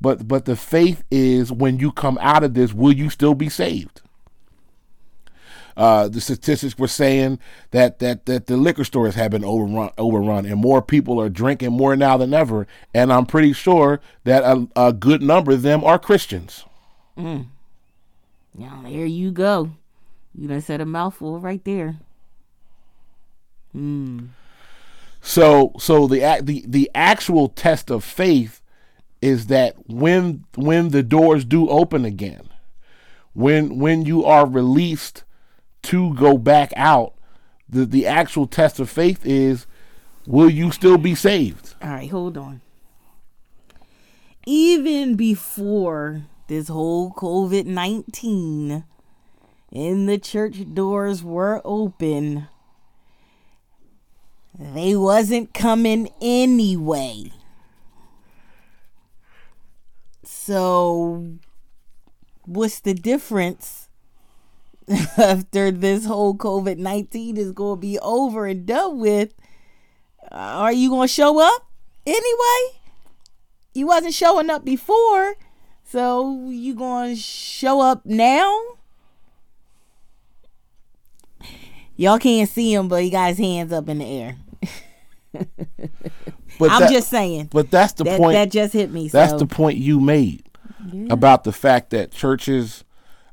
[0.00, 3.48] But but the faith is when you come out of this, will you still be
[3.48, 4.00] saved?
[5.78, 7.38] Uh, the statistics were saying
[7.70, 11.72] that that that the liquor stores have been overrun overrun and more people are drinking
[11.72, 15.84] more now than ever and i'm pretty sure that a, a good number of them
[15.84, 16.64] are christians
[17.16, 17.46] mm.
[18.56, 19.70] now there you go
[20.34, 22.00] you done said a mouthful right there
[23.72, 24.26] Hmm.
[25.20, 28.62] So so the the the actual test of faith
[29.20, 32.48] is that when when the doors do open again,
[33.34, 35.24] when when you are released
[35.82, 37.14] to go back out,
[37.68, 39.66] the the actual test of faith is
[40.26, 41.74] will you still be saved?
[41.82, 42.60] All right, hold on.
[44.46, 48.84] Even before this whole COVID 19
[49.72, 52.48] and the church doors were open,
[54.58, 57.32] they wasn't coming anyway.
[60.24, 61.38] So,
[62.44, 63.87] what's the difference
[65.18, 69.34] after this whole COVID 19 is going to be over and done with?
[70.30, 71.66] Are you going to show up
[72.06, 72.80] anyway?
[73.74, 75.36] You wasn't showing up before,
[75.84, 78.60] so you going to show up now?
[81.96, 84.36] Y'all can't see him, but he got his hands up in the air
[85.32, 87.50] but I'm that, just saying.
[87.52, 88.34] But that's the that, point.
[88.34, 89.08] That just hit me.
[89.08, 89.38] That's so.
[89.38, 90.44] the point you made
[90.92, 91.12] yeah.
[91.12, 92.84] about the fact that churches.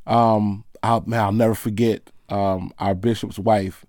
[0.05, 3.86] Um, I'll, I'll never forget um, our bishop's wife.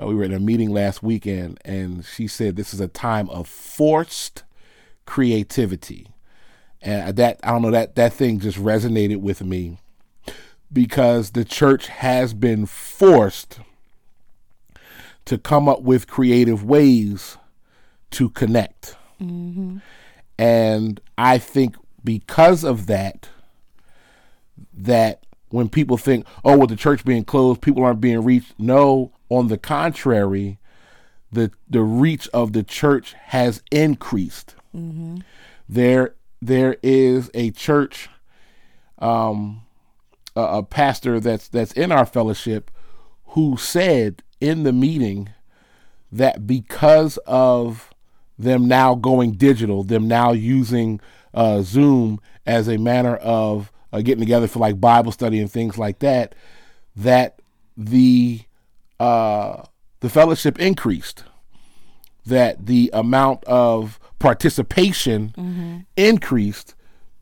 [0.00, 3.28] Uh, we were in a meeting last weekend, and she said this is a time
[3.30, 4.44] of forced
[5.04, 6.06] creativity,
[6.80, 9.78] and that I don't know that that thing just resonated with me
[10.72, 13.60] because the church has been forced
[15.24, 17.36] to come up with creative ways
[18.12, 18.96] to connect.
[19.20, 19.78] Mm-hmm.
[20.38, 23.28] And I think because of that,
[24.72, 28.54] that when people think, oh, with the church being closed, people aren't being reached.
[28.58, 30.58] No, on the contrary,
[31.30, 34.54] the the reach of the church has increased.
[34.74, 35.18] Mm-hmm.
[35.68, 38.08] There there is a church,
[38.98, 39.62] um,
[40.36, 42.70] a, a pastor that's that's in our fellowship
[43.28, 45.30] who said in the meeting
[46.10, 47.92] that because of
[48.38, 51.00] them now going digital, them now using
[51.34, 55.78] uh, Zoom as a manner of uh, getting together for like Bible study and things
[55.78, 56.34] like that,
[56.96, 57.40] that
[57.76, 58.40] the
[59.00, 59.62] uh,
[60.00, 61.24] the fellowship increased,
[62.26, 65.78] that the amount of participation mm-hmm.
[65.96, 66.74] increased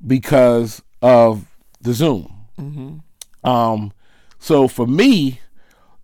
[0.06, 1.46] because of
[1.80, 2.32] the Zoom.
[2.58, 3.48] Mm-hmm.
[3.48, 3.92] Um,
[4.38, 5.40] so for me,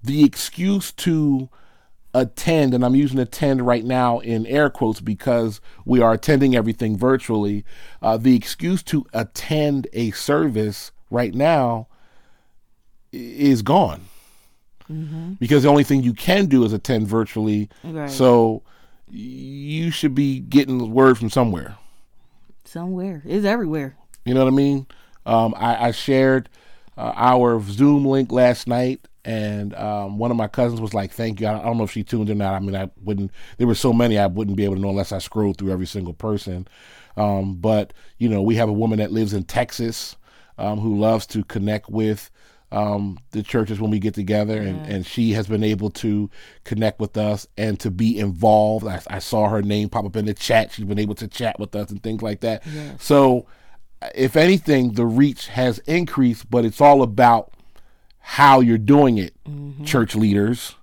[0.02, 1.48] the excuse to
[2.14, 6.96] attend, and I'm using attend right now in air quotes because we are attending everything
[6.96, 7.64] virtually.
[8.00, 11.88] Uh, the excuse to attend a service right now
[13.12, 14.02] is gone
[14.90, 15.32] mm-hmm.
[15.34, 17.68] because the only thing you can do is attend virtually.
[17.84, 18.10] Right.
[18.10, 18.62] So
[19.10, 21.76] you should be getting word from somewhere.
[22.64, 23.22] Somewhere.
[23.26, 23.96] It's everywhere.
[24.24, 24.86] You know what I mean?
[25.26, 26.48] Um, I, I, shared
[26.96, 31.40] uh, our Zoom link last night, and um, one of my cousins was like, "Thank
[31.40, 32.54] you." I, I, don't know if she tuned in or not.
[32.54, 33.30] I mean, I wouldn't.
[33.58, 35.86] There were so many, I wouldn't be able to know unless I scrolled through every
[35.86, 36.66] single person.
[37.16, 40.16] Um, but you know, we have a woman that lives in Texas
[40.58, 42.30] um, who loves to connect with
[42.72, 46.30] um, the churches when we get together, and, and she has been able to
[46.64, 48.86] connect with us and to be involved.
[48.86, 50.72] I, I, saw her name pop up in the chat.
[50.72, 52.66] She's been able to chat with us and things like that.
[52.66, 52.96] Yeah.
[52.98, 53.46] So,
[54.14, 57.52] if anything, the reach has increased, but it's all about
[58.22, 59.84] how you're doing it, mm-hmm.
[59.84, 60.76] church leaders.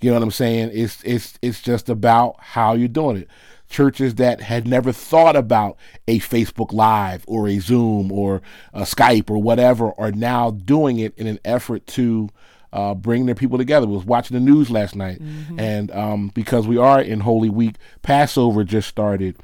[0.00, 0.70] You know what I'm saying?
[0.74, 3.28] It's it's it's just about how you're doing it
[3.68, 5.76] churches that had never thought about
[6.06, 11.16] a Facebook Live or a Zoom or a Skype or whatever are now doing it
[11.16, 12.28] in an effort to
[12.72, 13.86] uh, bring their people together.
[13.86, 15.58] Was watching the news last night, mm-hmm.
[15.58, 19.36] and um, because we are in Holy Week, Passover just started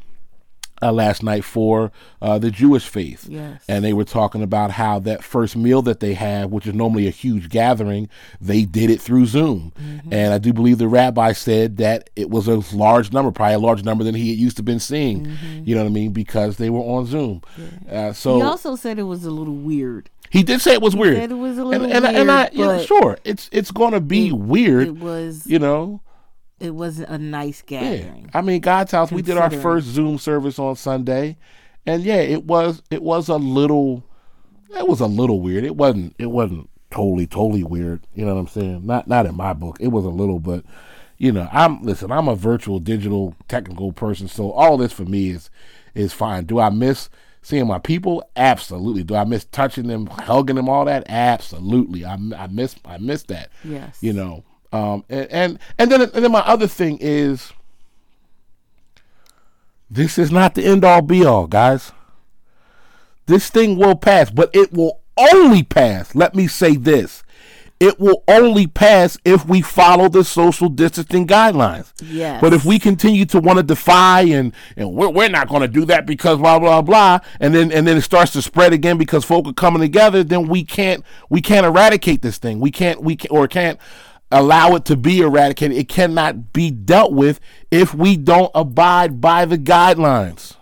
[0.83, 3.27] uh, last night for uh, the Jewish faith.
[3.29, 3.63] Yes.
[3.69, 7.07] And they were talking about how that first meal that they have, which is normally
[7.07, 8.09] a huge gathering,
[8.41, 9.73] they did it through Zoom.
[9.81, 10.13] Mm-hmm.
[10.13, 13.59] And I do believe the rabbi said that it was a large number, probably a
[13.59, 15.27] larger number than he had used to been seeing.
[15.27, 15.63] Mm-hmm.
[15.65, 16.13] You know what I mean?
[16.13, 17.43] Because they were on Zoom.
[17.57, 18.09] Yeah.
[18.09, 20.11] Uh, so he also said it was a little weird.
[20.31, 21.31] He did say it was weird.
[21.31, 22.17] it was a little and, and, weird.
[22.17, 24.89] And I, you know, sure, it's it's going to be it, weird.
[24.89, 26.01] It was, you know
[26.63, 28.23] it wasn't a nice gathering.
[28.25, 28.39] Yeah.
[28.39, 29.11] I mean, God's house.
[29.11, 31.37] We did our first Zoom service on Sunday,
[31.85, 34.05] and yeah, it was it was a little,
[34.77, 35.65] it was a little weird.
[35.65, 38.07] It wasn't it wasn't totally totally weird.
[38.15, 38.87] You know what I'm saying?
[38.87, 39.79] Not not in my book.
[39.81, 40.65] It was a little, but
[41.19, 42.13] you know, I'm listen.
[42.13, 45.51] I'm a virtual, digital, technical person, so all this for me is
[45.95, 46.45] is fine.
[46.45, 47.11] Do I miss?
[47.45, 52.15] seeing my people absolutely do i miss touching them hugging them all that absolutely i,
[52.15, 56.33] I miss i miss that yes you know um, and, and and then and then
[56.33, 57.53] my other thing is
[59.91, 61.93] this is not the end all be all, guys.
[63.27, 66.15] This thing will pass, but it will only pass.
[66.15, 67.23] Let me say this.
[67.79, 71.93] It will only pass if we follow the social distancing guidelines.
[72.01, 72.41] Yes.
[72.41, 75.69] But if we continue to want to defy and and we're, we're not going to
[75.69, 78.99] do that because blah blah blah, and then and then it starts to spread again
[78.99, 82.61] because folk are coming together, then we can't we can't eradicate this thing.
[82.61, 83.79] We can't we can, or can't
[84.33, 85.77] allow it to be eradicated.
[85.77, 87.41] It cannot be dealt with
[87.71, 90.57] if we don't abide by the guidelines.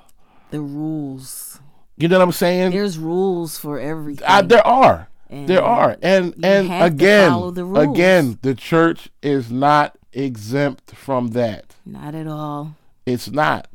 [0.50, 1.60] The rules.
[1.96, 2.72] You know what I'm saying?
[2.72, 4.26] There's rules for everything.
[4.26, 5.08] Uh, there are.
[5.28, 5.96] And there are.
[6.02, 11.76] And and again, the again, the church is not exempt from that.
[11.86, 12.74] Not at all.
[13.06, 13.68] It's not.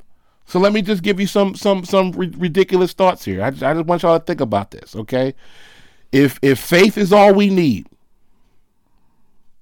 [0.46, 3.42] So let me just give you some some some ridiculous thoughts here.
[3.42, 5.34] I just, I just want y'all to think about this, okay?
[6.12, 7.88] If if faith is all we need,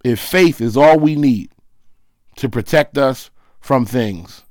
[0.03, 1.49] if faith is all we need
[2.37, 4.43] to protect us from things,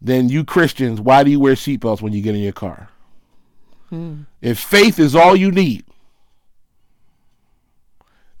[0.00, 2.88] then you Christians, why do you wear seatbelts when you get in your car?
[3.88, 4.22] Hmm.
[4.40, 5.84] If faith is all you need,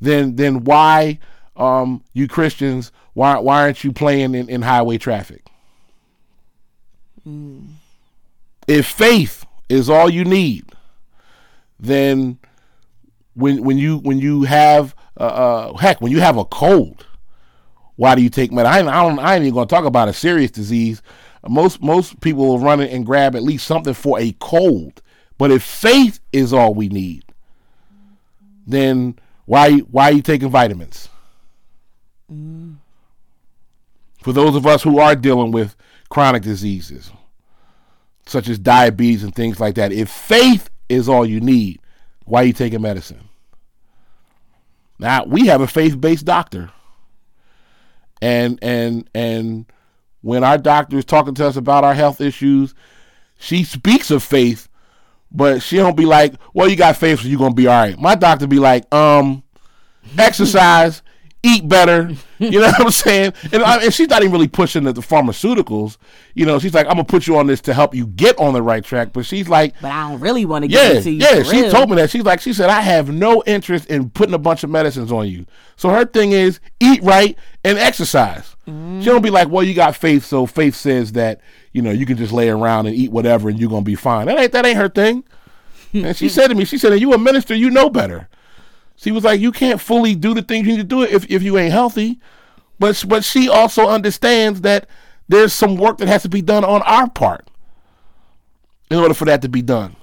[0.00, 1.18] then then why
[1.56, 5.46] um, you Christians why why aren't you playing in, in highway traffic?
[7.22, 7.66] Hmm.
[8.66, 10.64] If faith is all you need,
[11.78, 12.38] then
[13.34, 17.06] when when you when you have uh, uh, heck, when you have a cold,
[17.96, 18.88] why do you take medicine?
[18.88, 19.18] I, I don't.
[19.18, 21.02] I ain't even gonna talk about a serious disease.
[21.48, 25.02] Most most people will run and grab at least something for a cold.
[25.38, 27.24] But if faith is all we need,
[28.66, 31.08] then why why are you taking vitamins?
[32.32, 32.76] Mm.
[34.22, 35.74] For those of us who are dealing with
[36.08, 37.10] chronic diseases,
[38.26, 41.80] such as diabetes and things like that, if faith is all you need,
[42.24, 43.28] why are you taking medicine?
[45.02, 46.70] Now we have a faith-based doctor,
[48.22, 49.66] and and and
[50.20, 52.72] when our doctor is talking to us about our health issues,
[53.36, 54.68] she speaks of faith,
[55.32, 57.98] but she don't be like, "Well, you got faith, so you're gonna be all right."
[57.98, 59.42] My doctor be like, "Um,
[60.18, 61.02] exercise,
[61.42, 62.10] eat better.
[62.38, 63.34] You know what I'm saying?
[63.52, 65.96] And, I, and she's not even really pushing the, the, pharmaceuticals.
[66.34, 68.52] You know, she's like, I'm gonna put you on this to help you get on
[68.52, 69.12] the right track.
[69.12, 71.18] But she's like, but I don't really want to yeah, it to you.
[71.18, 71.70] Yeah, she real.
[71.70, 72.10] told me that.
[72.10, 75.28] She's like, she said, I have no interest in putting a bunch of medicines on
[75.28, 75.46] you.
[75.76, 78.54] So her thing is eat right and exercise.
[78.68, 79.00] Mm.
[79.00, 81.40] She don't be like, well, you got faith, so faith says that
[81.72, 84.26] you know you can just lay around and eat whatever and you're gonna be fine.
[84.26, 85.24] That ain't that ain't her thing.
[85.92, 88.28] and she said to me, she said, you a minister, you know better.
[88.96, 91.42] She was like, you can't fully do the things you need to do if, if
[91.42, 92.20] you ain't healthy.
[92.78, 94.88] But but she also understands that
[95.28, 97.48] there's some work that has to be done on our part
[98.90, 99.96] in order for that to be done.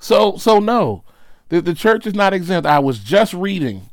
[0.00, 1.02] So so no,
[1.48, 2.66] the the church is not exempt.
[2.66, 3.90] I was just reading.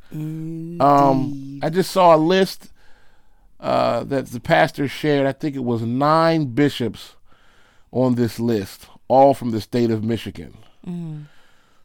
[0.80, 2.72] Um, I just saw a list
[3.60, 5.28] uh, that the pastor shared.
[5.28, 7.16] I think it was nine bishops
[7.92, 10.58] on this list, all from the state of Michigan.
[10.86, 11.26] Mm.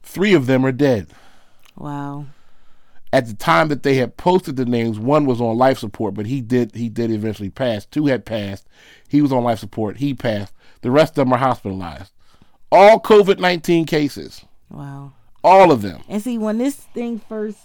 [0.02, 1.08] Three of them are dead.
[1.80, 2.26] Wow.
[3.12, 6.26] At the time that they had posted the names, one was on life support, but
[6.26, 7.86] he did he did eventually pass.
[7.86, 8.68] Two had passed.
[9.08, 9.96] He was on life support.
[9.96, 10.54] He passed.
[10.82, 12.12] The rest of them are hospitalized.
[12.70, 14.44] All COVID nineteen cases.
[14.68, 15.12] Wow.
[15.42, 16.02] All of them.
[16.08, 17.58] And see, when this thing first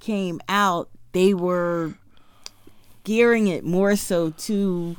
[0.00, 1.94] came out, they were
[3.04, 4.96] gearing it more so to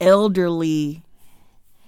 [0.00, 1.02] elderly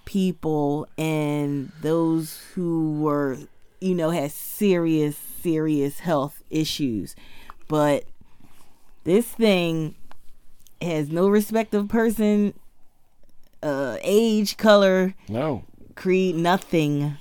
[0.04, 3.38] people and those who were,
[3.80, 7.14] you know, had serious serious health issues.
[7.68, 8.04] But
[9.04, 9.94] this thing
[10.82, 12.54] has no respect of person,
[13.62, 15.62] uh, age, color, no
[15.94, 17.16] creed, nothing.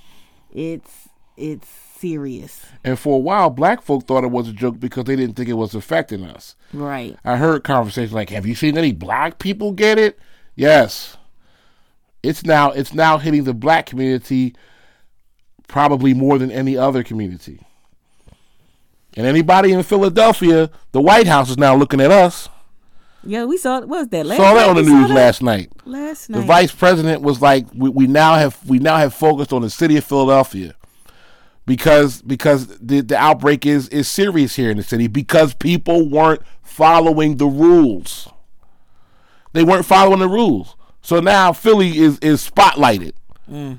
[0.52, 2.66] It's it's serious.
[2.82, 5.48] And for a while, black folk thought it was a joke because they didn't think
[5.48, 6.56] it was affecting us.
[6.72, 7.16] Right.
[7.24, 10.18] I heard conversations like, "Have you seen any black people get it?"
[10.56, 11.16] Yes.
[12.22, 14.54] It's now it's now hitting the black community
[15.68, 17.60] probably more than any other community.
[19.16, 22.48] And anybody in Philadelphia, the White House is now looking at us.
[23.26, 23.80] Yeah, we saw.
[23.80, 24.26] What was that?
[24.26, 25.70] Last saw that on the news last night.
[25.86, 29.52] Last night, the vice president was like, we, "We now have we now have focused
[29.52, 30.74] on the city of Philadelphia
[31.64, 36.42] because because the the outbreak is is serious here in the city because people weren't
[36.62, 38.28] following the rules.
[39.52, 43.12] They weren't following the rules, so now Philly is is spotlighted."
[43.50, 43.78] Mm.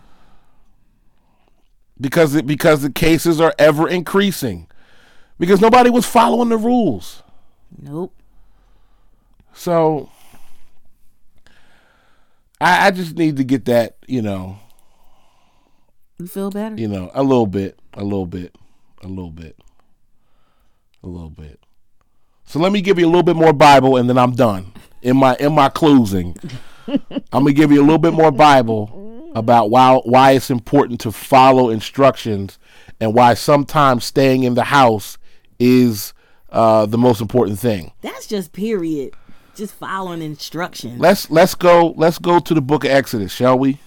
[1.99, 4.67] Because it, because the cases are ever increasing
[5.39, 7.23] because nobody was following the rules.
[7.81, 8.13] Nope.
[9.53, 10.09] So
[12.59, 14.59] I, I just need to get that, you know.
[16.17, 16.75] You feel better?
[16.75, 18.55] You know, a little bit, a little bit,
[19.01, 19.57] a little bit,
[21.03, 21.59] a little bit.
[22.45, 24.71] So let me give you a little bit more Bible, and then I'm done.
[25.01, 26.36] In my in my closing,
[26.88, 26.99] I'm
[27.31, 31.69] gonna give you a little bit more Bible about why why it's important to follow
[31.69, 32.57] instructions
[32.99, 35.17] and why sometimes staying in the house
[35.60, 36.14] is
[36.49, 37.91] uh, the most important thing.
[38.01, 39.14] That's just period.
[39.56, 40.99] Just following instructions.
[40.99, 43.80] Let's let's go let's go to the book of Exodus, shall we?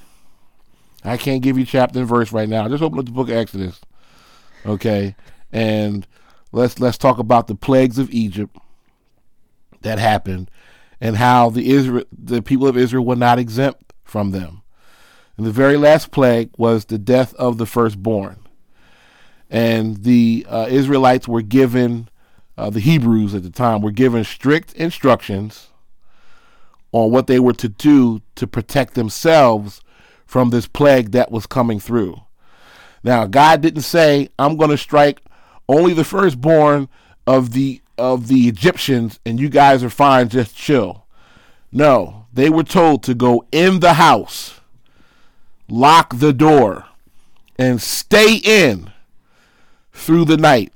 [1.05, 2.69] I can't give you chapter and verse right now.
[2.69, 3.81] Just open up the book of Exodus.
[4.65, 5.15] Okay.
[5.53, 6.07] And
[6.53, 8.57] let's let's talk about the plagues of Egypt
[9.83, 10.51] that happened
[11.01, 14.63] and how the Israel the people of Israel were not exempt from them.
[15.37, 18.48] And the very last plague was the death of the firstborn
[19.51, 22.09] and the uh, Israelites were given,
[22.57, 25.69] uh, the Hebrews at the time were given strict instructions
[26.93, 29.81] on what they were to do to protect themselves
[30.27, 32.21] from this plague that was coming through.
[33.03, 35.23] Now, God didn't say, "I'm going to strike
[35.69, 36.89] only the firstborn
[37.27, 41.07] of the of the Egyptians, and you guys are fine, just chill."
[41.71, 44.61] No, they were told to go in the house,
[45.69, 46.87] lock the door,
[47.59, 48.91] and stay in
[49.99, 50.73] through the night.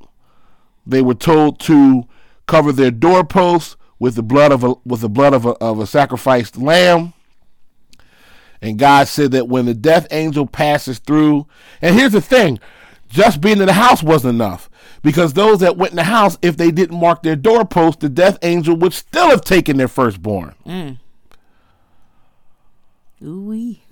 [0.86, 2.04] They were told to
[2.46, 5.86] cover their doorposts with the blood of a with the blood of a, of a
[5.86, 7.14] sacrificed lamb.
[8.60, 11.46] And God said that when the death angel passes through,
[11.80, 12.60] and here's the thing,
[13.08, 14.70] just being in the house wasn't enough.
[15.02, 18.38] Because those that went in the house, if they didn't mark their doorpost, the death
[18.42, 20.54] angel would still have taken their firstborn.
[20.64, 20.98] Mm.
[23.24, 23.82] Ooh-wee.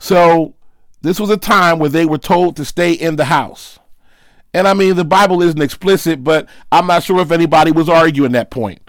[0.00, 0.54] So
[1.02, 3.78] this was a time where they were told to stay in the house.
[4.52, 8.32] And I mean, the Bible isn't explicit, but I'm not sure if anybody was arguing
[8.32, 8.80] that point.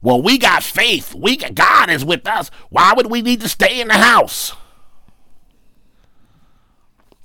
[0.00, 1.14] Well, we got faith.
[1.14, 2.50] We got, God is with us.
[2.68, 4.52] Why would we need to stay in the house?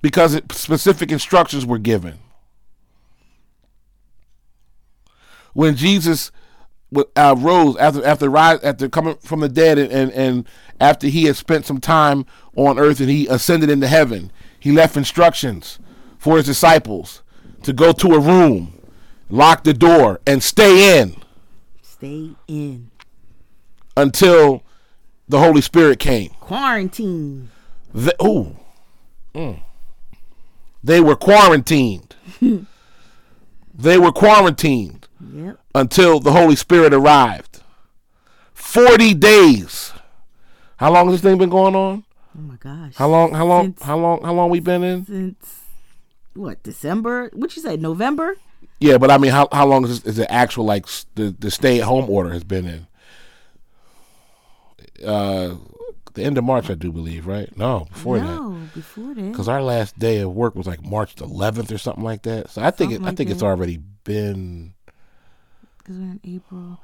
[0.02, 2.20] Because it, specific instructions were given.
[5.54, 6.32] When Jesus
[7.16, 10.48] uh, rose after after rise after coming from the dead and, and and
[10.80, 14.96] after he had spent some time on earth and he ascended into heaven, he left
[14.96, 15.80] instructions
[16.18, 17.22] for his disciples
[17.64, 18.80] to go to a room,
[19.30, 21.16] lock the door, and stay in.
[21.82, 22.92] Stay in.
[23.98, 24.64] Until
[25.28, 26.30] the Holy Spirit came.
[26.40, 27.50] Quarantine.
[27.94, 28.56] The, ooh.
[29.34, 29.60] Mm.
[30.84, 32.16] They were quarantined.
[33.74, 35.60] they were quarantined yep.
[35.76, 37.62] until the Holy Spirit arrived.
[38.54, 39.92] 40 days.
[40.78, 42.06] How long has this thing been going on?
[42.38, 42.96] Oh my gosh.
[42.96, 45.06] How long how long since, how long how long we been in?
[45.06, 45.59] Since
[46.40, 47.30] what, December?
[47.34, 48.36] What you say, November?
[48.80, 51.52] Yeah, but I mean how how long is, this, is the actual like the the
[51.52, 52.88] stay at home order has been in?
[55.06, 55.56] Uh
[56.14, 57.56] the end of March, I do believe, right?
[57.58, 58.36] No, before no, that.
[58.36, 59.32] No, before that.
[59.32, 62.50] Because our last day of work was like March 11th or something like that.
[62.50, 63.36] So I think it, like I think that.
[63.36, 64.74] it's already been.
[65.78, 66.80] Because we're in April.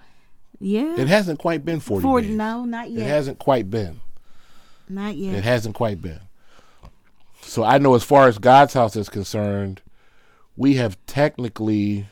[0.60, 0.96] Yeah.
[0.98, 2.38] It hasn't quite been 40, 40 days.
[2.38, 3.06] No, not yet.
[3.06, 4.00] It hasn't quite been.
[4.88, 5.36] Not yet.
[5.36, 6.22] It hasn't quite been.
[7.56, 9.82] So I know as far as God's house is concerned,
[10.58, 12.06] we have technically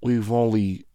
[0.00, 0.86] we've only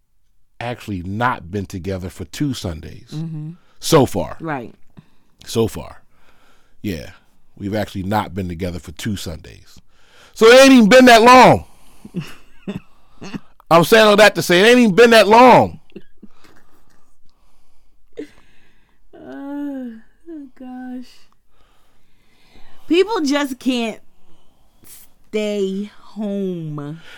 [0.62, 3.52] actually not been together for two Sundays mm-hmm.
[3.82, 4.38] so far.
[4.40, 4.74] Right.
[5.44, 6.04] So far.
[6.82, 7.12] Yeah.
[7.58, 9.78] We've actually not been together for two Sundays.
[10.36, 11.66] So it ain't even been that long.
[13.70, 15.82] I'm saying all that to say it ain't even been that long.
[19.14, 21.26] Uh, oh gosh.
[22.96, 24.00] People just can't
[24.86, 26.76] stay home.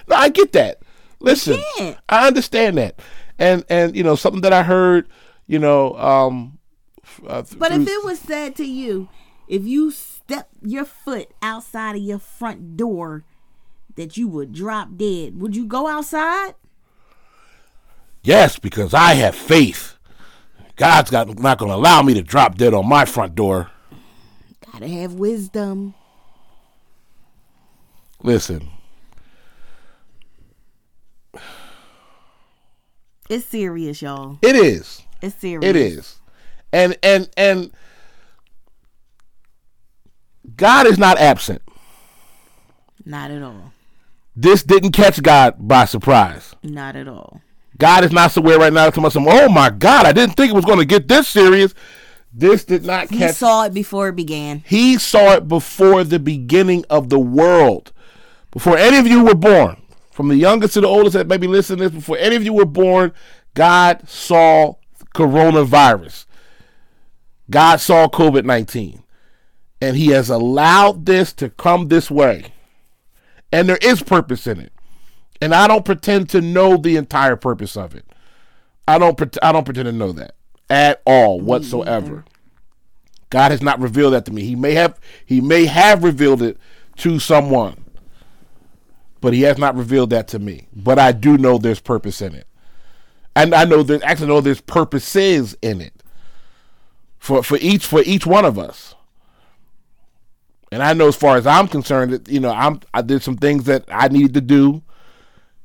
[0.07, 0.79] No, I get that.
[1.19, 1.61] Listen,
[2.09, 2.99] I understand that
[3.37, 5.07] and and you know something that I heard,
[5.45, 5.95] you know.
[5.95, 6.57] Um,
[7.27, 9.09] uh, but if it was said to you,
[9.47, 13.23] if you step your foot outside of your front door,
[13.97, 16.55] that you would drop dead, would you go outside?
[18.23, 19.93] Yes, because I have faith.
[20.75, 23.69] God's got, not going to allow me to drop dead on my front door.
[24.79, 25.95] Gotta have wisdom.
[28.21, 28.69] Listen,
[33.27, 34.37] It's serious, y'all.
[34.43, 35.01] It is.
[35.19, 35.67] It's serious.
[35.67, 36.19] It is.
[36.71, 37.71] And and and
[40.55, 41.63] God is not absent.
[43.03, 43.73] Not at all.
[44.35, 46.53] This didn't catch God by surprise.
[46.61, 47.41] Not at all.
[47.79, 50.55] God is not somewhere right now to myself, oh my God, I didn't think it
[50.55, 51.73] was going to get this serious.
[52.33, 53.17] This did not catch.
[53.17, 54.63] He saw it before it began.
[54.65, 57.91] He saw it before the beginning of the world.
[58.51, 61.77] Before any of you were born from the youngest to the oldest that maybe listen
[61.77, 63.13] to this before any of you were born,
[63.53, 64.75] God saw
[65.15, 66.25] coronavirus.
[67.49, 69.03] God saw COVID 19.
[69.79, 72.53] And He has allowed this to come this way.
[73.51, 74.73] And there is purpose in it.
[75.39, 78.05] And I don't pretend to know the entire purpose of it.
[78.87, 80.36] I don't, I don't pretend to know that
[80.69, 82.25] at all whatsoever.
[83.29, 84.43] God has not revealed that to me.
[84.43, 86.57] He may have he may have revealed it
[86.97, 87.83] to someone
[89.21, 90.67] but he has not revealed that to me.
[90.75, 92.47] But I do know there's purpose in it,
[93.35, 95.93] and I know there's actually know there's purposes in it
[97.17, 98.95] for for each for each one of us.
[100.71, 103.37] And I know, as far as I'm concerned, that you know, I'm I did some
[103.37, 104.83] things that I needed to do,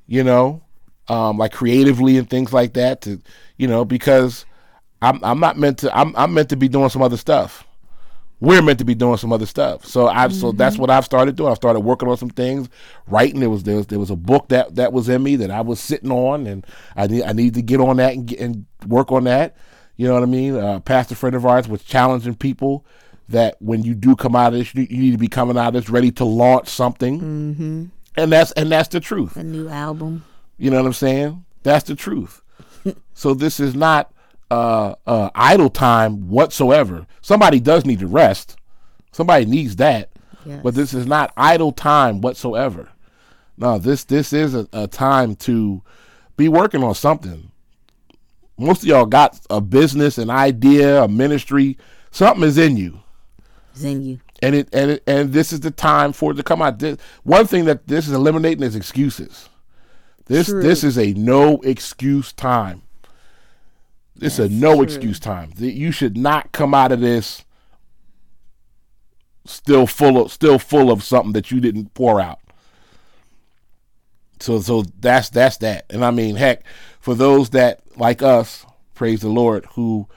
[0.06, 0.62] you know,
[1.08, 3.20] um, like creatively and things like that, to
[3.56, 4.46] you know, because
[5.02, 7.66] I'm I'm not meant to I'm I'm meant to be doing some other stuff
[8.42, 9.86] we're meant to be doing some other stuff.
[9.86, 10.36] So I mm-hmm.
[10.36, 11.52] so that's what I've started doing.
[11.52, 12.68] I started working on some things,
[13.06, 13.38] writing.
[13.38, 15.60] There was there was there was a book that that was in me that I
[15.60, 18.66] was sitting on, and I need I need to get on that and get, and
[18.84, 19.56] work on that.
[19.94, 20.56] You know what I mean?
[20.56, 22.84] Uh, pastor friend of ours was challenging people
[23.28, 25.68] that when you do come out of this, you, you need to be coming out
[25.68, 27.84] of this ready to launch something, mm-hmm.
[28.16, 29.36] and that's and that's the truth.
[29.36, 30.24] A new album.
[30.58, 31.44] You know what I'm saying?
[31.62, 32.42] That's the truth.
[33.14, 34.12] so this is not
[34.52, 37.06] uh, uh, idle time whatsoever.
[37.22, 38.56] Somebody does need to rest.
[39.10, 40.10] Somebody needs that.
[40.44, 40.60] Yes.
[40.62, 42.90] But this is not idle time whatsoever.
[43.56, 45.82] No, this this is a, a time to
[46.36, 47.50] be working on something.
[48.58, 51.78] Most of y'all got a business, an idea, a ministry.
[52.10, 53.00] Something is in you.
[53.72, 54.20] It's in you.
[54.42, 56.78] And it and it, and this is the time for it to come out.
[56.78, 59.48] This, one thing that this is eliminating is excuses.
[60.26, 60.62] This True.
[60.62, 62.82] this is a no excuse time.
[64.20, 64.84] It's a no true.
[64.84, 65.52] excuse time.
[65.56, 67.44] You should not come out of this
[69.44, 72.38] still full of still full of something that you didn't pour out.
[74.40, 75.86] So so that's that's that.
[75.90, 76.64] And I mean, heck,
[77.00, 80.08] for those that like us, praise the Lord, who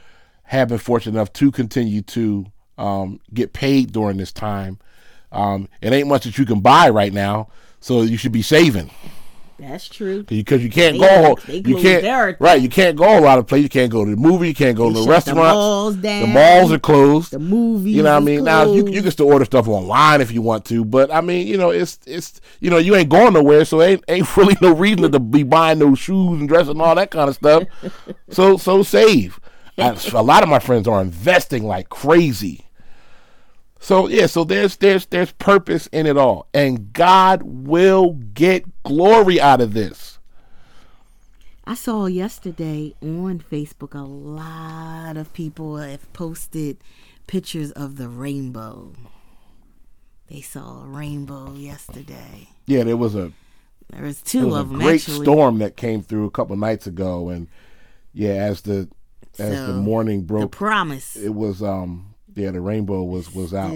[0.44, 2.46] have been fortunate enough to continue to
[2.78, 4.80] um, get paid during this time.
[5.32, 8.90] Um, it ain't much that you can buy right now, so you should be saving.
[9.58, 10.24] That's true.
[10.24, 11.38] Because you can't go.
[11.48, 12.40] you can't.
[12.40, 12.62] Right.
[12.62, 13.64] You can't go a lot of places.
[13.64, 14.50] You can't go to the movie.
[14.50, 15.38] You can't go they to the restaurant.
[15.38, 16.02] The malls.
[16.02, 17.32] The malls are closed.
[17.32, 17.96] The movies.
[17.96, 18.44] You know what I mean?
[18.44, 21.48] Now you you can still order stuff online if you want to, but I mean,
[21.48, 24.74] you know, it's it's you know you ain't going nowhere, so ain't ain't really no
[24.74, 27.64] reason to be buying those shoes and dress and all that kind of stuff.
[28.30, 29.40] so so save.
[29.78, 32.65] I, a lot of my friends are investing like crazy
[33.80, 39.40] so yeah, so there's there's there's purpose in it all, and God will get glory
[39.40, 40.20] out of this.
[41.68, 46.78] I saw yesterday on Facebook a lot of people have posted
[47.28, 48.94] pictures of the rainbow.
[50.30, 52.50] They saw a rainbow yesterday.
[52.66, 53.32] Yeah, there was a
[53.90, 54.80] there was two was of them.
[54.80, 55.26] Great actually.
[55.26, 57.48] storm that came through a couple nights ago, and
[58.14, 58.90] yeah, as the
[59.38, 63.54] as so, the morning broke, the promise it was um yeah, the rainbow was was
[63.54, 63.76] out.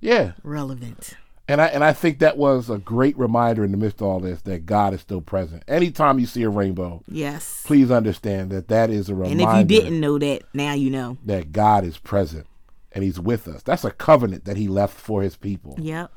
[0.00, 1.14] yeah, relevant.
[1.48, 4.20] And I and I think that was a great reminder in the midst of all
[4.20, 5.64] this that God is still present.
[5.66, 9.42] Anytime you see a rainbow, yes, please understand that that is a reminder.
[9.42, 12.46] And if you didn't know that, now you know that God is present
[12.92, 13.62] and He's with us.
[13.62, 15.76] That's a covenant that He left for His people.
[15.78, 16.12] Yep.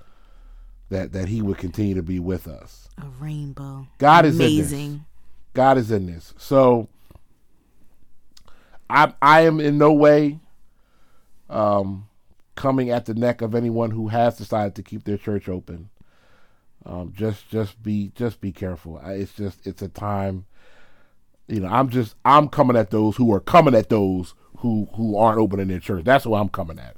[0.89, 2.87] That that He would continue to be with us.
[2.99, 3.87] A rainbow.
[3.97, 4.51] God is in this.
[4.51, 5.05] amazing.
[5.53, 6.33] God is in this.
[6.37, 6.87] So
[8.89, 10.39] I I am in no way
[11.49, 12.07] um,
[12.55, 15.89] coming at the neck of anyone who has decided to keep their church open.
[16.85, 18.99] Um, just just be just be careful.
[19.03, 20.45] It's just it's a time.
[21.47, 25.17] You know, I'm just I'm coming at those who are coming at those who who
[25.17, 26.03] aren't opening their church.
[26.03, 26.95] That's what I'm coming at.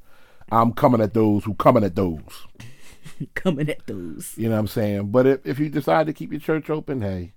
[0.52, 2.48] I'm coming at those who coming at those.
[3.34, 4.34] coming at those.
[4.38, 5.12] You know what I'm saying?
[5.12, 7.34] But if, if you decide to keep your church open, hey,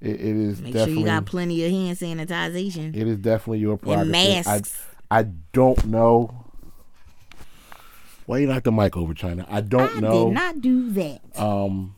[0.00, 0.94] it, it is Make definitely.
[0.94, 2.96] sure you got plenty of hand sanitization.
[2.96, 4.14] It is definitely your prerogative.
[4.14, 4.48] And masks.
[4.48, 4.97] I
[5.52, 6.44] don't know.
[8.26, 9.46] Why you knock the mic over, China?
[9.48, 10.26] I don't I know.
[10.26, 11.20] Did not do that.
[11.40, 11.94] Um,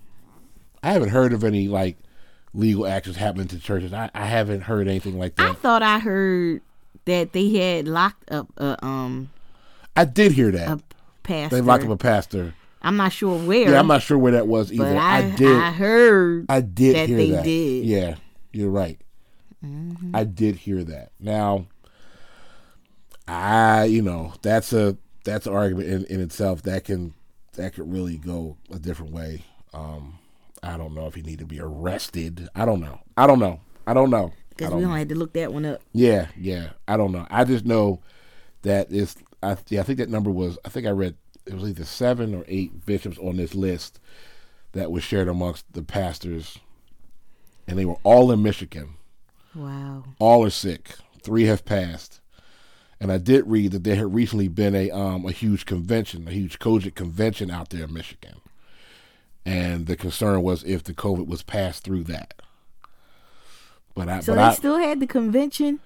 [0.83, 1.97] I haven't heard of any like
[2.55, 3.93] legal actions happening to churches.
[3.93, 5.51] I, I haven't heard anything like that.
[5.51, 6.63] I thought I heard
[7.05, 9.31] that they had locked up a um.
[9.97, 10.69] I did hear that.
[10.69, 10.81] A
[11.25, 11.57] pastor.
[11.57, 12.55] They locked up a pastor.
[12.83, 13.71] I'm not sure where.
[13.71, 14.97] Yeah, I'm not sure where that was either.
[14.97, 15.61] I, I, did.
[15.61, 16.47] I heard.
[16.49, 17.45] I did that hear they that.
[17.45, 17.85] Did.
[17.85, 18.15] Yeah,
[18.53, 19.01] you're right.
[19.65, 20.17] Mm-hmm.
[20.17, 21.11] I did hear that.
[21.21, 21.67] Now,
[23.31, 27.15] I you know that's a that's an argument in, in itself that can
[27.55, 29.45] that could really go a different way.
[29.73, 30.19] Um,
[30.63, 32.49] I don't know if he need to be arrested.
[32.55, 33.01] I don't know.
[33.17, 33.61] I don't know.
[33.87, 34.33] I don't know.
[34.51, 35.81] Because we don't have to look that one up.
[35.93, 36.71] Yeah, yeah.
[36.87, 37.27] I don't know.
[37.31, 38.01] I just know
[38.63, 39.17] that is.
[39.43, 39.81] I yeah.
[39.81, 40.59] I think that number was.
[40.65, 41.15] I think I read
[41.47, 44.01] it was either seven or eight bishops on this list
[44.73, 46.59] that was shared amongst the pastors,
[47.67, 48.95] and they were all in Michigan.
[49.55, 50.05] Wow.
[50.19, 50.97] All are sick.
[51.23, 52.21] Three have passed.
[53.01, 56.33] And I did read that there had recently been a um, a huge convention, a
[56.33, 58.41] huge COGIC convention out there in Michigan.
[59.47, 62.35] And the concern was if the COVID was passed through that.
[63.95, 65.81] But I So but they I, still had the convention?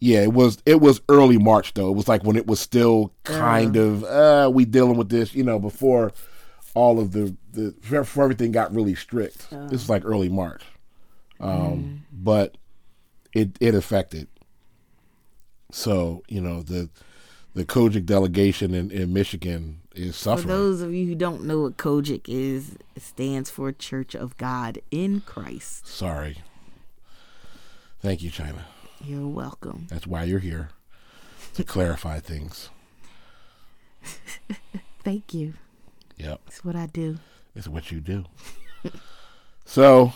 [0.00, 1.88] Yeah, it was it was early March though.
[1.88, 3.80] It was like when it was still kind uh.
[3.80, 6.12] of uh we dealing with this, you know, before
[6.74, 9.46] all of the the before everything got really strict.
[9.52, 9.68] Uh.
[9.68, 10.64] This is like early March.
[11.38, 11.98] Um mm.
[12.12, 12.56] but
[13.32, 14.26] it it affected
[15.72, 16.88] so you know the
[17.54, 20.46] the COGIC delegation in, in Michigan is suffering.
[20.46, 24.36] For those of you who don't know what COGIC is, it stands for Church of
[24.36, 25.86] God in Christ.
[25.86, 26.38] Sorry.
[28.00, 28.66] Thank you, China.
[29.04, 29.86] You're welcome.
[29.90, 30.70] That's why you're here
[31.54, 32.70] to clarify things.
[35.02, 35.54] Thank you.
[36.16, 36.40] Yep.
[36.46, 37.18] It's what I do.
[37.54, 38.24] It's what you do.
[39.64, 40.12] so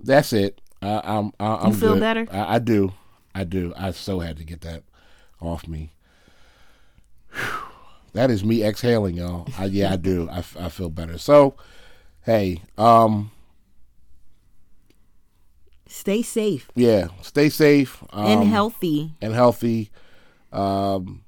[0.00, 0.60] that's it.
[0.80, 1.32] I, I'm.
[1.38, 2.00] I, I'm you feel good.
[2.00, 2.26] better?
[2.30, 2.92] I, I do.
[3.34, 3.72] I do.
[3.76, 4.82] I so had to get that
[5.40, 5.92] off me.
[7.32, 7.62] Whew.
[8.12, 9.48] That is me exhaling, y'all.
[9.58, 10.28] I, yeah, I do.
[10.30, 11.16] I, I feel better.
[11.16, 11.54] So,
[12.22, 13.30] hey, um,
[15.86, 16.70] stay safe.
[16.74, 19.12] Yeah, stay safe um, and healthy.
[19.22, 19.90] And healthy.
[20.52, 21.24] Um,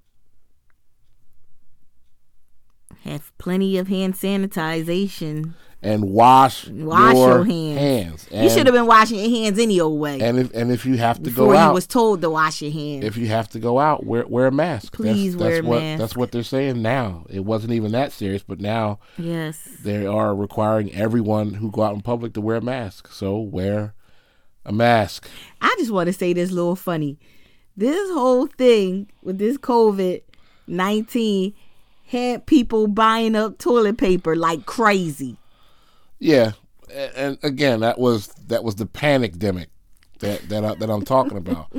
[3.04, 5.54] have plenty of hand sanitization
[5.84, 7.78] and wash, wash your, your hands.
[7.78, 8.28] hands.
[8.32, 10.20] And, you should have been washing your hands any old way.
[10.20, 12.62] And if and if you have to Before go out, you was told to wash
[12.62, 13.04] your hands.
[13.04, 14.94] If you have to go out, wear wear a mask.
[14.94, 15.98] Please that's, wear that's a what, mask.
[16.00, 17.26] That's what they're saying now.
[17.28, 21.94] It wasn't even that serious, but now yes, they are requiring everyone who go out
[21.94, 23.12] in public to wear a mask.
[23.12, 23.94] So wear
[24.64, 25.28] a mask.
[25.60, 27.18] I just want to say this little funny.
[27.76, 30.22] This whole thing with this COVID
[30.66, 31.54] nineteen
[32.06, 35.36] had people buying up toilet paper like crazy.
[36.24, 36.52] Yeah,
[36.90, 39.66] and again, that was that was the panic demic
[40.20, 41.70] that that I, that I'm talking about.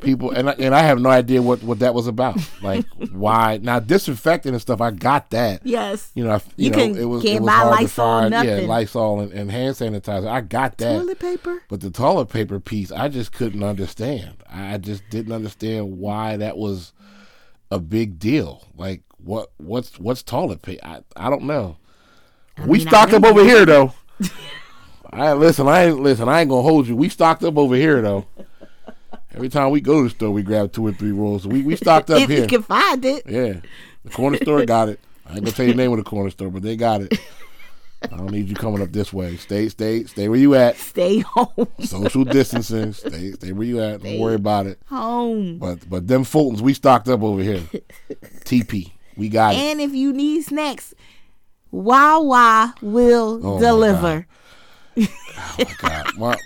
[0.00, 2.36] People and I, and I have no idea what what that was about.
[2.62, 4.80] Like why now disinfecting and stuff.
[4.80, 5.64] I got that.
[5.64, 6.10] Yes.
[6.14, 8.30] You know, I, you, you know, can, it was it was hard Lysol, to find.
[8.30, 8.62] Nothing.
[8.62, 10.28] Yeah, Lysol and, and hand sanitizer.
[10.28, 10.98] I got that.
[10.98, 11.62] Toilet paper.
[11.68, 14.42] But the toilet paper piece, I just couldn't understand.
[14.50, 16.92] I just didn't understand why that was
[17.70, 18.66] a big deal.
[18.76, 20.84] Like what what's what's toilet paper?
[20.84, 21.76] I I don't know.
[22.56, 23.94] I we mean, stocked up over here though.
[25.12, 25.68] I listen.
[25.68, 26.28] I ain't listen.
[26.28, 26.96] I ain't gonna hold you.
[26.96, 28.26] We stocked up over here though.
[29.34, 31.46] Every time we go to the store, we grab two or three rolls.
[31.46, 32.42] We we stocked up if here.
[32.42, 33.24] You can find it.
[33.26, 33.54] Yeah,
[34.04, 35.00] the corner store got it.
[35.26, 37.18] I ain't gonna tell you the name of the corner store, but they got it.
[38.10, 39.36] I don't need you coming up this way.
[39.36, 40.76] Stay, stay, stay where you at.
[40.76, 41.68] Stay home.
[41.80, 42.92] Social distancing.
[42.92, 44.00] Stay, stay where you at.
[44.00, 44.80] Stay don't worry about it.
[44.86, 45.58] Home.
[45.58, 47.62] But, but them Fultons, we stocked up over here.
[48.44, 49.70] TP, we got and it.
[49.70, 50.94] And if you need snacks,
[51.72, 54.26] Wawa will oh deliver.
[54.96, 55.06] oh
[55.58, 56.06] my God.
[56.18, 56.36] My,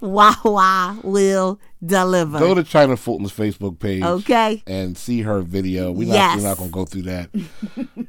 [0.00, 2.38] Wawa will deliver.
[2.38, 5.90] Go to China Fulton's Facebook page, okay, and see her video.
[5.90, 6.36] We're yes.
[6.36, 7.30] not, we're not gonna go through that.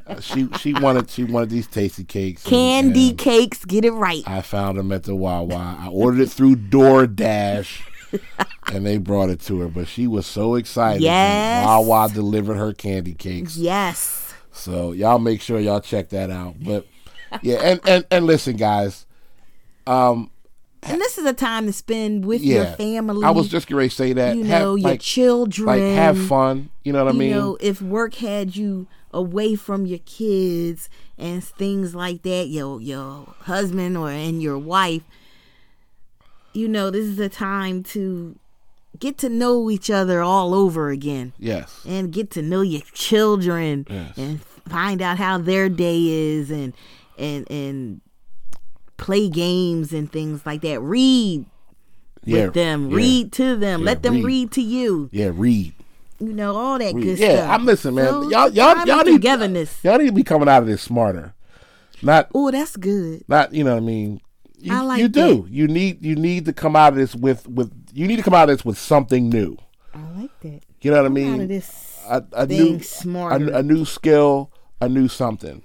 [0.08, 3.66] uh, she she wanted she wanted these Tastykakes, candy and, and cakes.
[3.66, 4.24] Get it right.
[4.28, 5.78] I found them at the Wawa.
[5.80, 7.82] I ordered it through DoorDash.
[8.74, 11.02] and they brought it to her, but she was so excited.
[11.02, 11.66] Yes.
[11.66, 13.58] Wawa delivered her candy cakes.
[13.58, 14.27] Yes.
[14.58, 16.56] So y'all make sure y'all check that out.
[16.60, 16.86] But
[17.42, 19.06] yeah, and and, and listen, guys.
[19.86, 20.32] Um,
[20.84, 23.26] and this is a time to spend with yeah, your family.
[23.26, 24.36] I was just going to say that.
[24.36, 25.66] You know, your like, children.
[25.66, 26.70] Like, have fun.
[26.84, 27.30] You know what I mean?
[27.30, 32.82] You know, if work had you away from your kids and things like that, your
[32.82, 35.04] your husband or and your wife,
[36.54, 38.38] you know, this is a time to
[39.00, 41.34] get to know each other all over again.
[41.38, 41.84] Yes.
[41.86, 44.18] And get to know your children yes.
[44.18, 46.74] and find out how their day is and
[47.18, 48.02] and and
[48.98, 50.80] play games and things like that.
[50.82, 51.46] Read
[52.24, 52.90] yeah, with them.
[52.90, 53.82] Yeah, read to them.
[53.82, 54.26] Yeah, Let them read.
[54.26, 54.52] read.
[54.54, 55.10] to you.
[55.12, 55.74] Yeah, read.
[56.20, 57.04] You know all that read.
[57.04, 57.48] good yeah, stuff.
[57.48, 58.08] Yeah, I'm listening, man.
[58.08, 59.84] So, y'all, y'all, y'all need togetherness.
[59.84, 61.34] Y'all need to be coming out of this smarter.
[62.02, 62.30] Not.
[62.34, 63.24] Oh, that's good.
[63.28, 64.22] Not you know what I mean.
[64.60, 65.44] You, I like you do.
[65.44, 65.52] That.
[65.52, 68.34] You need you need to come out of this with with you need to come
[68.34, 69.58] out of this with something new.
[69.94, 70.62] I like that.
[70.82, 71.34] You know what I mean?
[71.36, 73.52] Out of this a, a new smarter.
[73.52, 74.52] A, a, new skill,
[74.82, 75.62] a new something.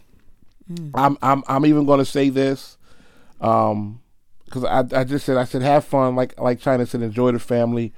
[0.71, 0.91] Mm.
[0.95, 2.77] I'm I'm I'm even going to say this.
[3.41, 4.01] Um,
[4.45, 7.39] because I, I just said I said have fun like like China said enjoy the
[7.39, 7.95] family,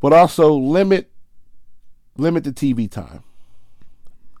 [0.00, 1.10] but also limit
[2.16, 3.22] limit the TV time.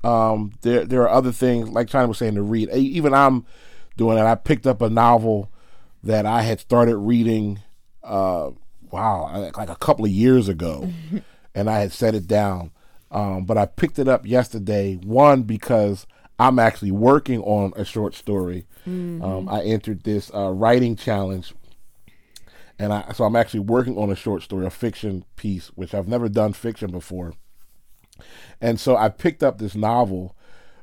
[0.02, 2.70] Um, there there are other things like China was saying to read.
[2.70, 3.44] Even I'm
[4.00, 4.26] doing that.
[4.26, 5.52] I picked up a novel
[6.02, 7.60] that I had started reading.
[8.02, 8.50] Uh,
[8.90, 10.90] wow, like a couple of years ago,
[11.54, 12.72] and I had set it down.
[13.10, 14.94] Um, but I picked it up yesterday.
[14.96, 16.06] One because
[16.38, 18.66] I'm actually working on a short story.
[18.88, 19.22] Mm-hmm.
[19.22, 21.52] Um, I entered this uh, writing challenge,
[22.78, 26.08] and I so I'm actually working on a short story, a fiction piece, which I've
[26.08, 27.34] never done fiction before.
[28.62, 30.34] And so I picked up this novel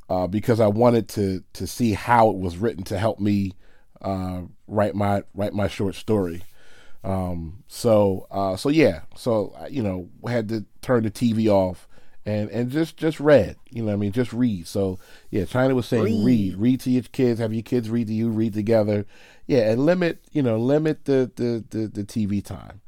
[0.10, 3.54] uh, because I wanted to to see how it was written to help me
[4.02, 6.44] uh, write my write my short story.
[7.04, 11.88] Um, so uh, so yeah, so you know, had to turn the TV off
[12.28, 13.56] and and just just read.
[13.70, 14.68] You know, I mean, just read.
[14.68, 15.00] So
[15.32, 16.26] yeah, China was saying read.
[16.26, 19.06] read, read to your kids, have your kids read to you, read together.
[19.48, 22.82] Yeah, and limit you know limit the the the, the TV time.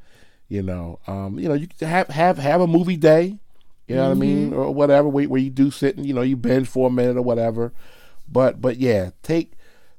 [0.49, 3.39] You know, um, you know, you have have have a movie day.
[3.89, 4.19] You know mm-hmm.
[4.19, 4.59] what I mean, mm-hmm.
[4.59, 7.17] or whatever, where, where you do sit and you know you binge for a minute
[7.17, 7.73] or whatever.
[8.31, 9.53] But but yeah, take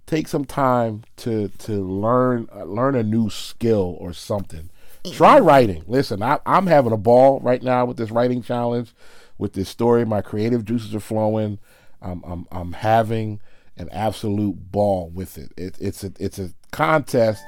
[0.07, 4.70] take some time to to learn uh, learn a new skill or something.
[5.12, 5.82] Try writing.
[5.88, 8.95] Listen, I, I'm having a ball right now with this writing challenge
[9.38, 10.05] with this story.
[10.05, 11.59] My creative juices are flowing.
[12.01, 13.41] I'm I'm, I'm having
[13.76, 15.51] an absolute ball with it.
[15.57, 17.43] it it's a it's a contest.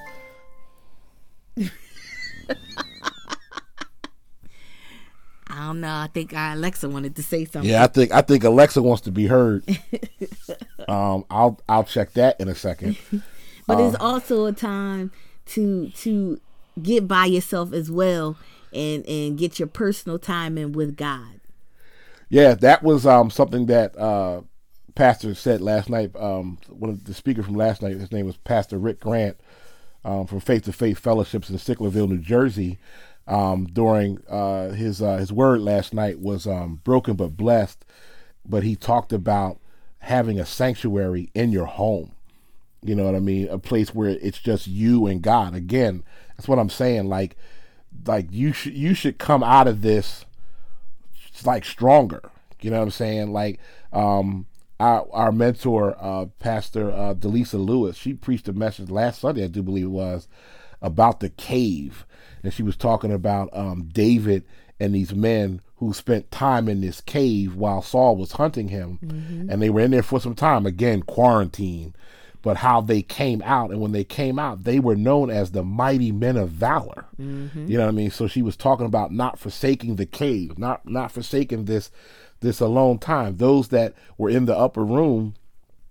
[5.53, 5.95] I don't know.
[5.95, 7.71] I think Alexa wanted to say something.
[7.71, 9.63] Yeah, I think I think Alexa wants to be heard.
[10.89, 12.97] um, I'll I'll check that in a second.
[13.67, 15.13] but um, it's also a time
[15.47, 16.41] to to
[16.83, 18.39] get by yourself as well
[18.73, 21.41] and and get your personal time in with God.
[22.31, 24.41] Yeah, that was um, something that uh,
[24.95, 26.17] Pastor said last night.
[26.17, 29.37] Um, one of the speaker from last night, his name was Pastor Rick Grant
[30.03, 32.79] um, from Faith to Faith Fellowships in Sicklerville, New Jersey.
[33.27, 37.85] Um, during uh, his uh, his word last night was um, broken but blessed,
[38.45, 39.59] but he talked about
[40.01, 42.13] having a sanctuary in your home.
[42.83, 43.49] You know what I mean?
[43.49, 45.55] A place where it's just you and God.
[45.55, 46.03] Again,
[46.37, 47.09] that's what I'm saying.
[47.09, 47.37] Like,
[48.07, 50.25] like you should you should come out of this
[51.45, 52.23] like stronger.
[52.61, 53.33] You know what I'm saying?
[53.33, 53.61] Like
[53.93, 54.47] um,
[54.81, 59.49] our our mentor, uh, Pastor uh, Delisa Lewis, she preached a message last Sunday, I
[59.49, 60.29] do believe it was,
[60.81, 62.05] about the cave,
[62.43, 64.45] and she was talking about um, David
[64.81, 69.51] and these men who spent time in this cave while Saul was hunting him, mm-hmm.
[69.51, 70.67] and they were in there for some time.
[70.67, 71.95] Again, quarantine,
[72.43, 75.63] but how they came out, and when they came out, they were known as the
[75.63, 77.07] mighty men of valor.
[77.21, 77.67] Mm-hmm.
[77.67, 78.11] You know what I mean?
[78.11, 81.91] So she was talking about not forsaking the cave, not not forsaking this
[82.41, 83.37] this alone time.
[83.37, 85.35] Those that were in the upper room,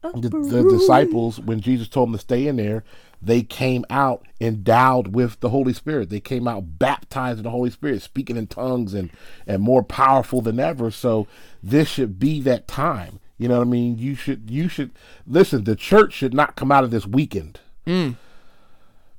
[0.03, 2.83] the, the disciples, when Jesus told them to stay in there,
[3.21, 6.09] they came out endowed with the Holy Spirit.
[6.09, 9.11] They came out baptized in the Holy Spirit, speaking in tongues and
[9.45, 10.89] and more powerful than ever.
[10.89, 11.27] So
[11.61, 13.19] this should be that time.
[13.37, 13.97] You know what I mean?
[13.97, 14.91] You should you should
[15.27, 15.63] listen.
[15.63, 17.59] The church should not come out of this weakened.
[17.85, 18.15] Mm.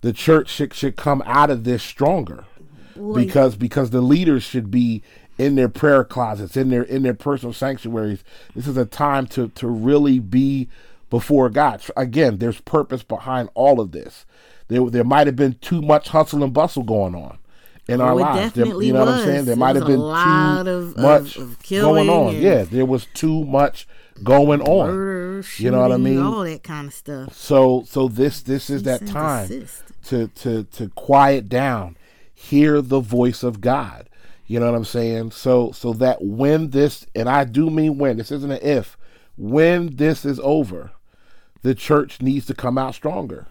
[0.01, 2.45] The church should should come out of this stronger.
[2.97, 3.25] Boy.
[3.25, 5.03] Because because the leaders should be
[5.39, 8.23] in their prayer closets, in their in their personal sanctuaries.
[8.55, 10.69] This is a time to to really be
[11.13, 11.83] before God.
[11.95, 14.25] Again, there's purpose behind all of this.
[14.69, 17.37] There there might have been too much hustle and bustle going on
[17.87, 18.55] in oh, our lives.
[18.55, 19.09] There, you know was.
[19.09, 19.45] what I'm saying?
[19.45, 22.37] There might have been too of, much of, of going on.
[22.37, 23.87] Yeah, there was too much
[24.25, 24.87] going on.
[24.87, 26.19] Murder, shooting, you know what I mean?
[26.19, 27.37] All that kind of stuff.
[27.37, 29.67] So so this this is that time
[30.05, 31.99] to to to quiet down,
[32.35, 34.09] hear the voice of God.
[34.47, 35.33] You know what I'm saying?
[35.33, 38.97] So so that when this and I do mean when this isn't an if,
[39.37, 40.93] when this is over,
[41.63, 43.47] the church needs to come out stronger.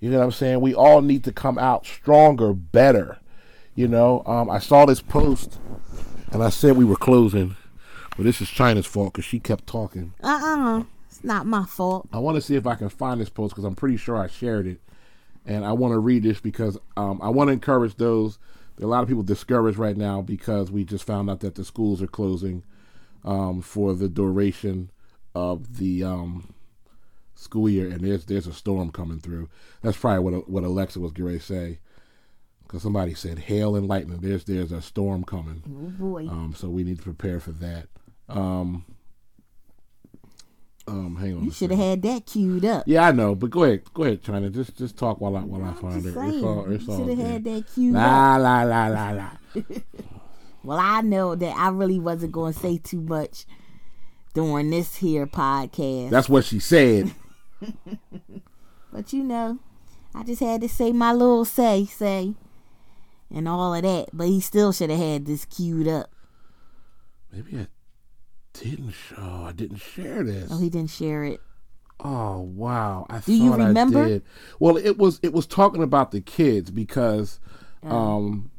[0.00, 0.60] You know what I'm saying?
[0.60, 3.18] We all need to come out stronger, better.
[3.74, 5.58] You know, um, I saw this post,
[6.32, 7.56] and I said we were closing,
[8.16, 10.12] but this is China's fault because she kept talking.
[10.22, 10.80] Uh uh-uh.
[10.80, 12.08] uh it's not my fault.
[12.12, 14.26] I want to see if I can find this post because I'm pretty sure I
[14.26, 14.80] shared it,
[15.44, 18.38] and I want to read this because um, I want to encourage those
[18.76, 21.54] there are a lot of people discouraged right now because we just found out that
[21.54, 22.62] the schools are closing
[23.24, 24.90] um, for the duration
[25.34, 26.54] of the um,
[27.36, 29.48] school year, and there's there's a storm coming through.
[29.82, 31.78] That's probably what what Alexa was going to say,
[32.62, 34.18] because somebody said hail and lightning.
[34.20, 35.62] There's there's a storm coming.
[35.66, 36.28] Oh boy!
[36.28, 37.86] Um, so we need to prepare for that.
[38.28, 38.84] Um,
[40.88, 41.44] um, hang on.
[41.44, 42.84] You should have had that queued up.
[42.86, 44.50] Yeah, I know, but go ahead, go ahead, China.
[44.50, 46.14] Just just talk while I while I find it.
[46.14, 46.98] Saying, it's all it's all.
[46.98, 48.40] Should have had that queued la, up.
[48.40, 49.30] La la la la la.
[50.62, 53.46] well, I know that I really wasn't going to say too much
[54.36, 56.10] during this here podcast.
[56.10, 57.12] That's what she said.
[58.92, 59.58] but you know,
[60.14, 62.34] I just had to say my little say say,
[63.34, 64.08] and all of that.
[64.12, 66.10] But he still should have had this queued up.
[67.32, 67.66] Maybe I
[68.52, 69.44] didn't show.
[69.46, 70.48] I didn't share this.
[70.50, 71.40] Oh, he didn't share it.
[72.00, 73.06] Oh wow!
[73.08, 74.04] I Do you remember?
[74.04, 74.22] I did.
[74.58, 77.40] Well, it was it was talking about the kids because,
[77.82, 77.96] oh.
[77.96, 78.50] um,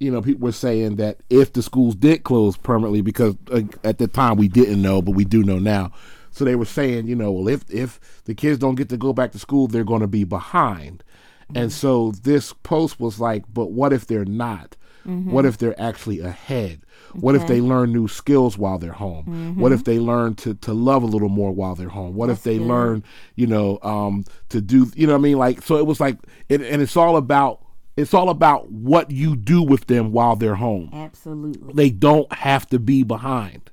[0.00, 3.98] you know, people were saying that if the schools did close permanently, because uh, at
[3.98, 5.92] the time we didn't know, but we do know now.
[6.30, 9.12] So they were saying, you know, well, if if the kids don't get to go
[9.12, 11.02] back to school, they're going to be behind.
[11.44, 11.56] Mm-hmm.
[11.56, 14.76] And so this post was like, but what if they're not?
[15.06, 15.32] Mm-hmm.
[15.32, 16.82] What if they're actually ahead?
[17.14, 17.42] What okay.
[17.42, 19.24] if they learn new skills while they're home?
[19.24, 19.60] Mm-hmm.
[19.60, 22.14] What if they learn to, to love a little more while they're home?
[22.14, 22.66] What That's if they good.
[22.66, 23.04] learn,
[23.34, 25.38] you know, um, to do, you know what I mean?
[25.38, 26.18] Like, so it was like,
[26.48, 27.64] it, and it's all about,
[27.96, 30.90] it's all about what you do with them while they're home.
[30.92, 31.72] Absolutely.
[31.72, 33.70] They don't have to be behind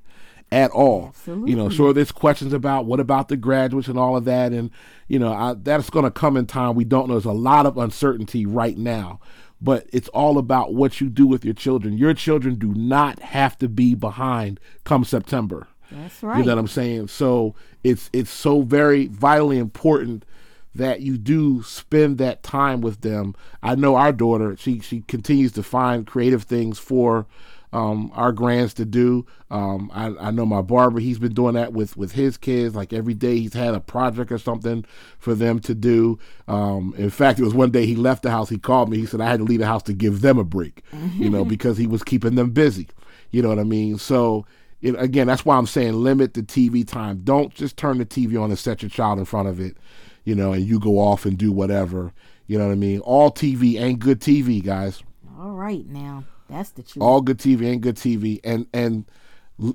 [0.50, 1.08] at all.
[1.08, 1.50] Absolutely.
[1.50, 4.52] You know, sure, there's questions about what about the graduates and all of that.
[4.52, 4.70] And,
[5.06, 6.74] you know, I, that's going to come in time.
[6.74, 7.14] We don't know.
[7.14, 9.20] There's a lot of uncertainty right now
[9.60, 11.98] but it's all about what you do with your children.
[11.98, 15.66] Your children do not have to be behind come September.
[15.90, 16.38] That's right.
[16.38, 17.08] You know what I'm saying?
[17.08, 20.24] So it's it's so very vitally important
[20.74, 23.34] that you do spend that time with them.
[23.62, 27.26] I know our daughter, she she continues to find creative things for
[27.72, 29.26] um, our grands to do.
[29.50, 32.74] Um, I, I, know my barber; he's been doing that with with his kids.
[32.74, 34.84] Like every day, he's had a project or something
[35.18, 36.18] for them to do.
[36.46, 38.48] Um, in fact, it was one day he left the house.
[38.48, 38.98] He called me.
[38.98, 40.82] He said I had to leave the house to give them a break,
[41.14, 42.88] you know, because he was keeping them busy.
[43.30, 43.98] You know what I mean?
[43.98, 44.46] So.
[44.80, 47.22] It, again, that's why I'm saying limit the TV time.
[47.24, 49.76] Don't just turn the TV on and set your child in front of it,
[50.22, 52.12] you know, and you go off and do whatever.
[52.46, 53.00] You know what I mean?
[53.00, 55.02] All TV ain't good TV, guys.
[55.36, 56.22] All right, now.
[56.48, 57.02] That's the truth.
[57.02, 59.04] All good TV and good TV, and and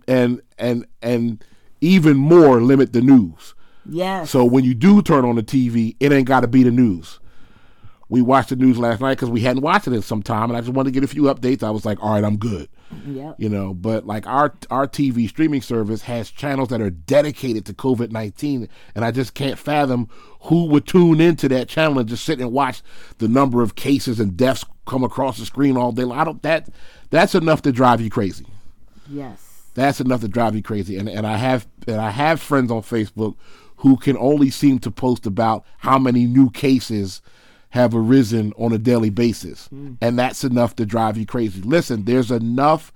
[0.07, 1.43] and and and
[1.81, 3.53] even more limit the news.
[3.85, 4.23] Yeah.
[4.25, 7.19] So when you do turn on the TV, it ain't got to be the news.
[8.09, 10.57] We watched the news last night because we hadn't watched it in some time, and
[10.57, 11.63] I just wanted to get a few updates.
[11.63, 12.69] I was like, all right, I'm good.
[13.07, 13.33] Yeah.
[13.37, 17.73] You know, but like our our TV streaming service has channels that are dedicated to
[17.73, 20.09] COVID nineteen, and I just can't fathom
[20.41, 22.81] who would tune into that channel and just sit and watch
[23.17, 26.19] the number of cases and deaths come across the screen all day long.
[26.19, 26.69] I don't that
[27.09, 28.45] that's enough to drive you crazy.
[29.09, 29.71] Yes.
[29.75, 30.97] That's enough to drive you crazy.
[30.97, 33.35] And and I have and I have friends on Facebook
[33.77, 37.21] who can only seem to post about how many new cases
[37.71, 39.67] have arisen on a daily basis.
[39.69, 39.97] Mm.
[39.99, 41.61] And that's enough to drive you crazy.
[41.61, 42.93] Listen, there's enough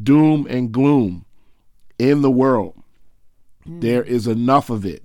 [0.00, 1.24] doom and gloom
[1.98, 2.80] in the world.
[3.68, 3.80] Mm.
[3.80, 5.02] There is enough of it,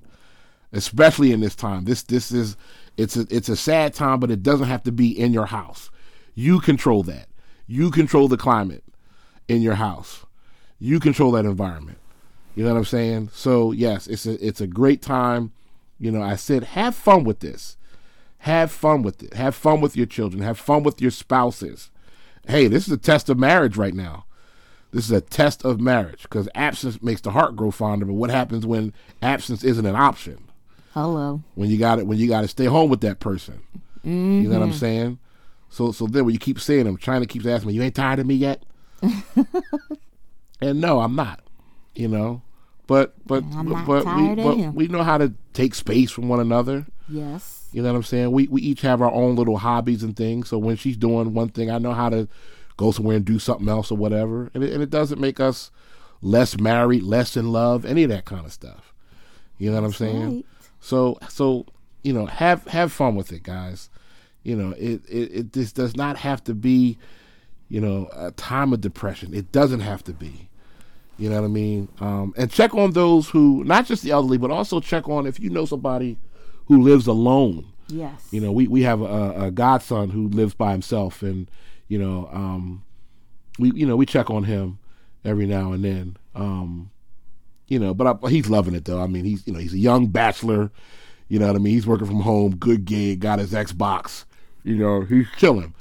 [0.71, 1.86] especially in this time.
[1.86, 2.55] This this is
[2.97, 5.89] it's a it's a sad time, but it doesn't have to be in your house.
[6.36, 7.27] You control that.
[7.65, 8.83] You control the climate
[9.47, 10.25] in your house.
[10.77, 11.97] You control that environment.
[12.55, 13.29] You know what I'm saying?
[13.33, 15.51] So yes, it's a it's a great time.
[15.99, 17.77] You know, I said have fun with this.
[18.39, 19.33] Have fun with it.
[19.33, 20.43] Have fun with your children.
[20.43, 21.89] Have fun with your spouses.
[22.47, 24.25] Hey, this is a test of marriage right now.
[24.91, 28.05] This is a test of marriage because absence makes the heart grow fonder.
[28.05, 30.45] But what happens when absence isn't an option?
[30.93, 31.41] Hello.
[31.55, 33.61] When you got it, when you got to stay home with that person.
[34.05, 34.43] Mm-hmm.
[34.43, 34.77] You know what I'm mm-hmm.
[34.77, 35.19] saying?
[35.76, 38.19] So, so then when you keep saying them, China keeps asking me, "You ain't tired
[38.19, 38.63] of me yet?"
[40.61, 41.41] and no, I'm not.
[41.95, 42.43] You know,
[42.88, 43.41] but but
[43.86, 46.86] but we but we know how to take space from one another.
[47.09, 47.67] Yes.
[47.73, 48.32] You know what I'm saying?
[48.32, 50.47] We we each have our own little hobbies and things.
[50.47, 52.30] So when she's doing one thing, I know how to
[52.78, 54.49] go somewhere and do something else or whatever.
[54.53, 55.71] And it, and it doesn't make us
[56.21, 58.93] less married, less in love, any of that kind of stuff.
[59.57, 60.36] You know what That's I'm saying?
[60.36, 60.45] Right.
[60.80, 61.65] So so
[62.01, 63.89] you know have have fun with it, guys.
[64.45, 66.97] You know it it, it this does not have to be
[67.67, 69.33] you know a time of depression.
[69.33, 70.49] It doesn't have to be.
[71.17, 71.87] You know what I mean?
[71.99, 75.39] Um, and check on those who, not just the elderly, but also check on if
[75.39, 76.17] you know somebody
[76.65, 77.65] who lives alone.
[77.87, 78.27] Yes.
[78.31, 81.49] You know, we, we have a, a godson who lives by himself, and
[81.87, 82.83] you know, um,
[83.59, 84.77] we you know we check on him
[85.23, 86.17] every now and then.
[86.33, 86.91] Um,
[87.67, 89.01] you know, but I, he's loving it though.
[89.01, 90.71] I mean, he's you know he's a young bachelor.
[91.27, 91.73] You know what I mean?
[91.73, 94.25] He's working from home, good gig, got his Xbox.
[94.66, 95.74] You know, he's chilling.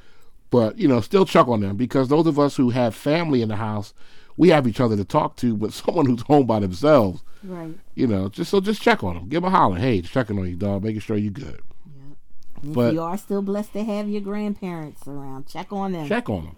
[0.51, 3.49] But you know, still check on them because those of us who have family in
[3.49, 3.93] the house
[4.37, 7.75] we have each other to talk to, but someone who's home by themselves, right?
[7.95, 9.79] You know, just so just check on them, give them a holler.
[9.79, 11.61] Hey, checking on you, dog, making sure you're good.
[11.87, 12.73] Yeah.
[12.73, 16.09] But if you are still blessed to have your grandparents around, check on them.
[16.09, 16.57] Check on them.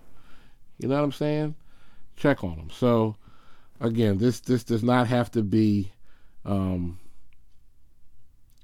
[0.79, 1.55] You know what I'm saying?
[2.17, 2.71] Check on them.
[2.71, 3.17] So,
[3.81, 5.93] again, this this does not have to be,
[6.45, 6.99] um,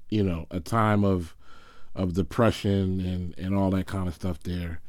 [0.09, 1.35] you know, a time of
[1.95, 4.43] of depression and and all that kind of stuff.
[4.43, 4.81] There,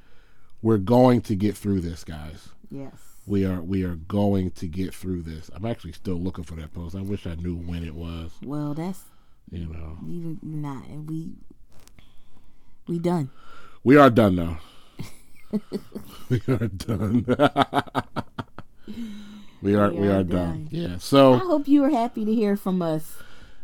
[0.62, 2.50] we're going to get through this, guys.
[2.70, 5.50] Yes we are we are going to get through this.
[5.56, 6.96] I'm actually still looking for that post.
[6.96, 8.32] I wish I knew when it was.
[8.44, 9.04] Well, that's
[9.52, 11.32] you know we not we
[12.88, 13.30] we done.
[13.84, 14.60] We are done now.
[16.30, 17.26] we are done.
[17.28, 17.46] we are
[19.62, 20.26] we are, we are done.
[20.26, 20.68] done.
[20.72, 20.98] Yeah.
[20.98, 23.18] So I hope you are happy to hear from us.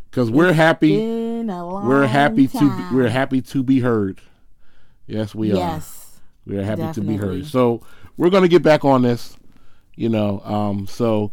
[0.10, 0.98] Because we're happy.
[0.98, 2.70] we're happy time.
[2.70, 4.20] to be, we're happy to be heard.
[5.08, 5.60] Yes, we yes, are.
[5.60, 6.20] Yes.
[6.46, 7.18] We are happy definitely.
[7.18, 7.46] to be heard.
[7.46, 7.82] So
[8.18, 9.38] we're gonna get back on this
[10.00, 10.40] you know.
[10.46, 11.32] Um, so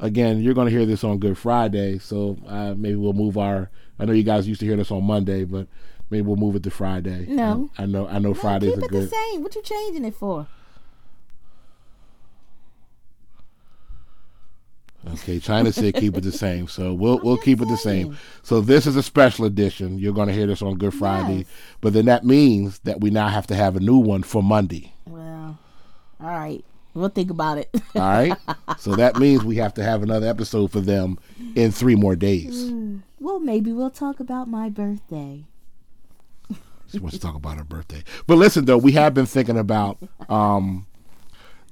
[0.00, 3.70] again, you're going to hear this on Good Friday, so uh, maybe we'll move our.
[3.98, 5.68] I know you guys used to hear this on Monday, but
[6.08, 7.26] maybe we'll move it to Friday.
[7.28, 8.08] No, I, I know.
[8.08, 9.10] I know no, Fridays keep it good.
[9.10, 9.42] the same.
[9.42, 10.48] What you changing it for?
[15.14, 18.16] Okay, China said keep it the same, so we'll we'll keep it the same.
[18.42, 19.98] So this is a special edition.
[19.98, 21.46] You're going to hear this on Good Friday, yes.
[21.80, 24.92] but then that means that we now have to have a new one for Monday.
[25.06, 25.58] Well,
[26.20, 26.64] all right.
[26.94, 27.70] We'll think about it.
[27.94, 28.32] All right.
[28.78, 31.18] So that means we have to have another episode for them
[31.56, 32.70] in three more days.
[33.18, 35.44] Well, maybe we'll talk about my birthday.
[36.90, 38.04] She wants to talk about her birthday.
[38.26, 39.98] But listen, though, we have been thinking about
[40.28, 40.86] um,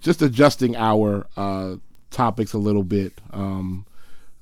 [0.00, 1.76] just adjusting our uh,
[2.16, 3.12] topics a little bit.
[3.32, 3.84] Um,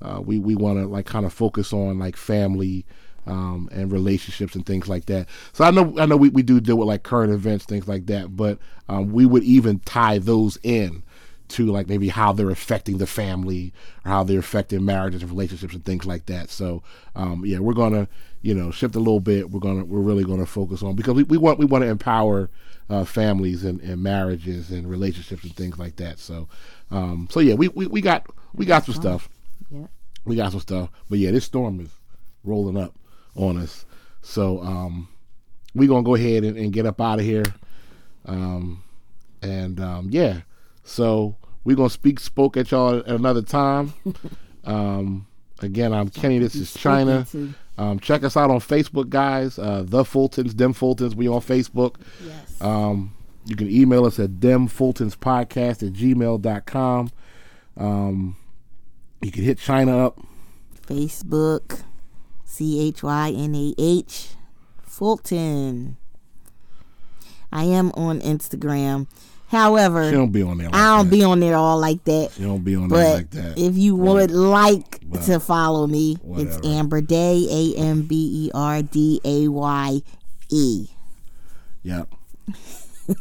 [0.01, 2.87] uh, we we want to like kind of focus on like family
[3.27, 5.29] um, and relationships and things like that.
[5.53, 8.07] So I know I know we, we do deal with like current events, things like
[8.07, 8.59] that, but
[8.89, 11.03] um, we would even tie those in
[11.47, 13.72] to like maybe how they're affecting the family
[14.05, 16.51] or how they're affecting marriages and relationships and things like that.
[16.51, 16.83] So
[17.16, 18.07] um, yeah, we're gonna
[18.43, 19.51] you know shift a little bit.
[19.51, 22.51] We're gonna we're really gonna focus on because we, we want we want to empower
[22.91, 26.18] uh, families and, and marriages and relationships and things like that.
[26.18, 26.49] So
[26.91, 29.28] um, so yeah, we, we, we got we got some stuff.
[29.70, 29.87] Yeah.
[30.24, 30.91] We got some stuff.
[31.09, 31.91] But yeah, this storm is
[32.45, 32.95] rolling up
[33.35, 33.85] on us.
[34.22, 35.09] So um,
[35.74, 37.45] we're gonna go ahead and, and get up out of here.
[38.26, 38.82] Um,
[39.43, 40.43] and um, yeah,
[40.82, 43.93] so we're gonna speak spoke at y'all at another time.
[44.64, 45.26] um,
[45.61, 46.39] again, I'm Kenny.
[46.39, 47.26] This is China.
[47.76, 49.59] Um, check us out on Facebook, guys.
[49.59, 51.14] Uh, the Fultons, Dem Fultons.
[51.14, 51.97] We on Facebook.
[52.24, 52.61] Yes.
[52.61, 53.14] Um,
[53.47, 57.11] you can email us at demfultonspodcast at gmail.com.
[57.76, 58.36] Um,
[59.20, 60.20] you can hit China up.
[60.86, 61.82] Facebook.
[62.45, 64.28] C H Y N A H
[64.82, 65.97] Fulton.
[67.51, 69.09] I am on Instagram.
[69.49, 70.68] However, she don't be on there.
[70.68, 71.16] Like I don't that.
[71.16, 72.32] be on there all like that.
[72.36, 73.59] She don't be on there like that.
[73.59, 76.59] If you would like to follow me, whatever.
[76.59, 80.01] it's Amber Daye, A M B E R D A Y
[80.51, 80.88] E.
[81.82, 82.14] Yep.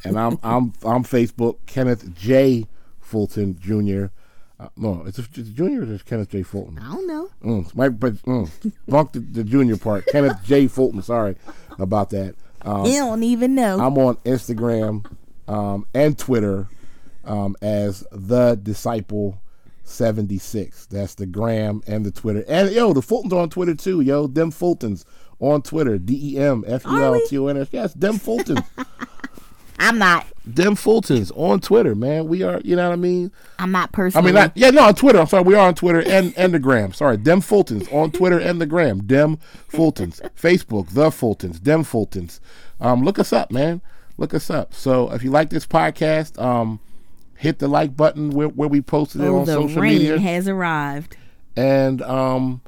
[0.04, 2.68] And I'm I'm I'm Facebook Kenneth J
[3.00, 4.08] Fulton Jr.
[4.60, 6.80] Uh, no, it's a, it's junior or is Kenneth J Fulton?
[6.80, 7.30] I don't know.
[7.44, 8.50] Mm, my, but mm,
[9.12, 10.06] the, the, junior part.
[10.12, 11.02] Kenneth J Fulton.
[11.02, 11.36] Sorry
[11.80, 12.36] about that.
[12.62, 13.80] Um, you don't even know.
[13.80, 15.06] I'm on Instagram
[15.48, 16.70] um, and Twitter
[17.26, 19.42] um, as the Disciple
[19.84, 20.86] 76.
[20.86, 22.46] That's the gram and the Twitter.
[22.48, 24.28] And yo, the Fultons on Twitter too, yo.
[24.28, 25.04] Them Fultons
[25.40, 25.98] on Twitter.
[25.98, 27.68] D E M F U L T O N S.
[27.72, 28.66] Yes, them Fultons.
[29.84, 30.26] I'm not.
[30.52, 32.28] Dem Fultons on Twitter, man.
[32.28, 33.32] We are, you know what I mean?
[33.60, 34.24] I'm not personally.
[34.24, 35.20] I mean, not, yeah, no, on Twitter.
[35.20, 35.44] I'm sorry.
[35.44, 36.94] We are on Twitter and, and the gram.
[36.94, 37.18] Sorry.
[37.18, 39.04] Dem Fultons on Twitter and the gram.
[39.06, 39.38] Dem
[39.70, 40.22] Fultons.
[40.36, 41.62] Facebook, The Fultons.
[41.62, 42.40] Dem Fultons.
[42.80, 43.82] Um, look us up, man.
[44.18, 44.74] Look us up.
[44.74, 46.80] So if you like this podcast, um,
[47.36, 50.18] hit the like button where, where we posted it oh, on social media.
[50.18, 51.18] has arrived.
[51.58, 52.62] And um,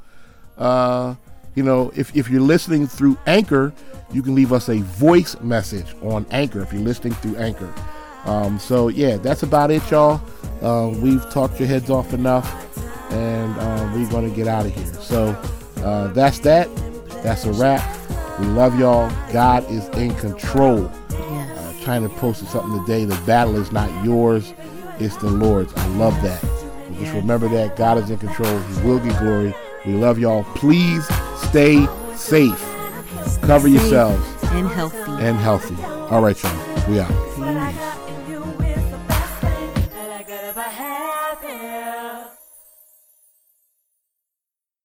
[0.58, 1.16] uh,
[1.56, 3.74] you know, if if you're listening through Anchor,
[4.12, 7.74] you can leave us a voice message on Anchor if you're listening through Anchor.
[8.26, 10.22] Um, so yeah, that's about it, y'all.
[10.62, 12.48] Uh, we've talked your heads off enough,
[13.12, 14.94] and uh, we're gonna get out of here.
[14.96, 15.30] So
[15.78, 16.74] uh, that's that.
[17.24, 17.84] That's a wrap.
[18.40, 19.10] We love y'all.
[19.32, 20.92] God is in control.
[21.12, 21.58] Yes.
[21.58, 23.06] Uh, China posted something today.
[23.06, 24.54] The battle is not yours,
[25.00, 25.74] it's the Lord's.
[25.76, 26.42] I love that.
[27.00, 28.60] Just remember that God is in control.
[28.60, 29.54] He will get glory.
[29.86, 30.44] We love y'all.
[30.56, 31.06] Please
[31.38, 31.86] stay
[32.16, 32.75] safe.
[33.42, 34.24] Cover yourselves.
[34.52, 34.98] And healthy.
[35.24, 35.76] And healthy.
[35.84, 36.90] All right, y'all.
[36.90, 37.35] We out.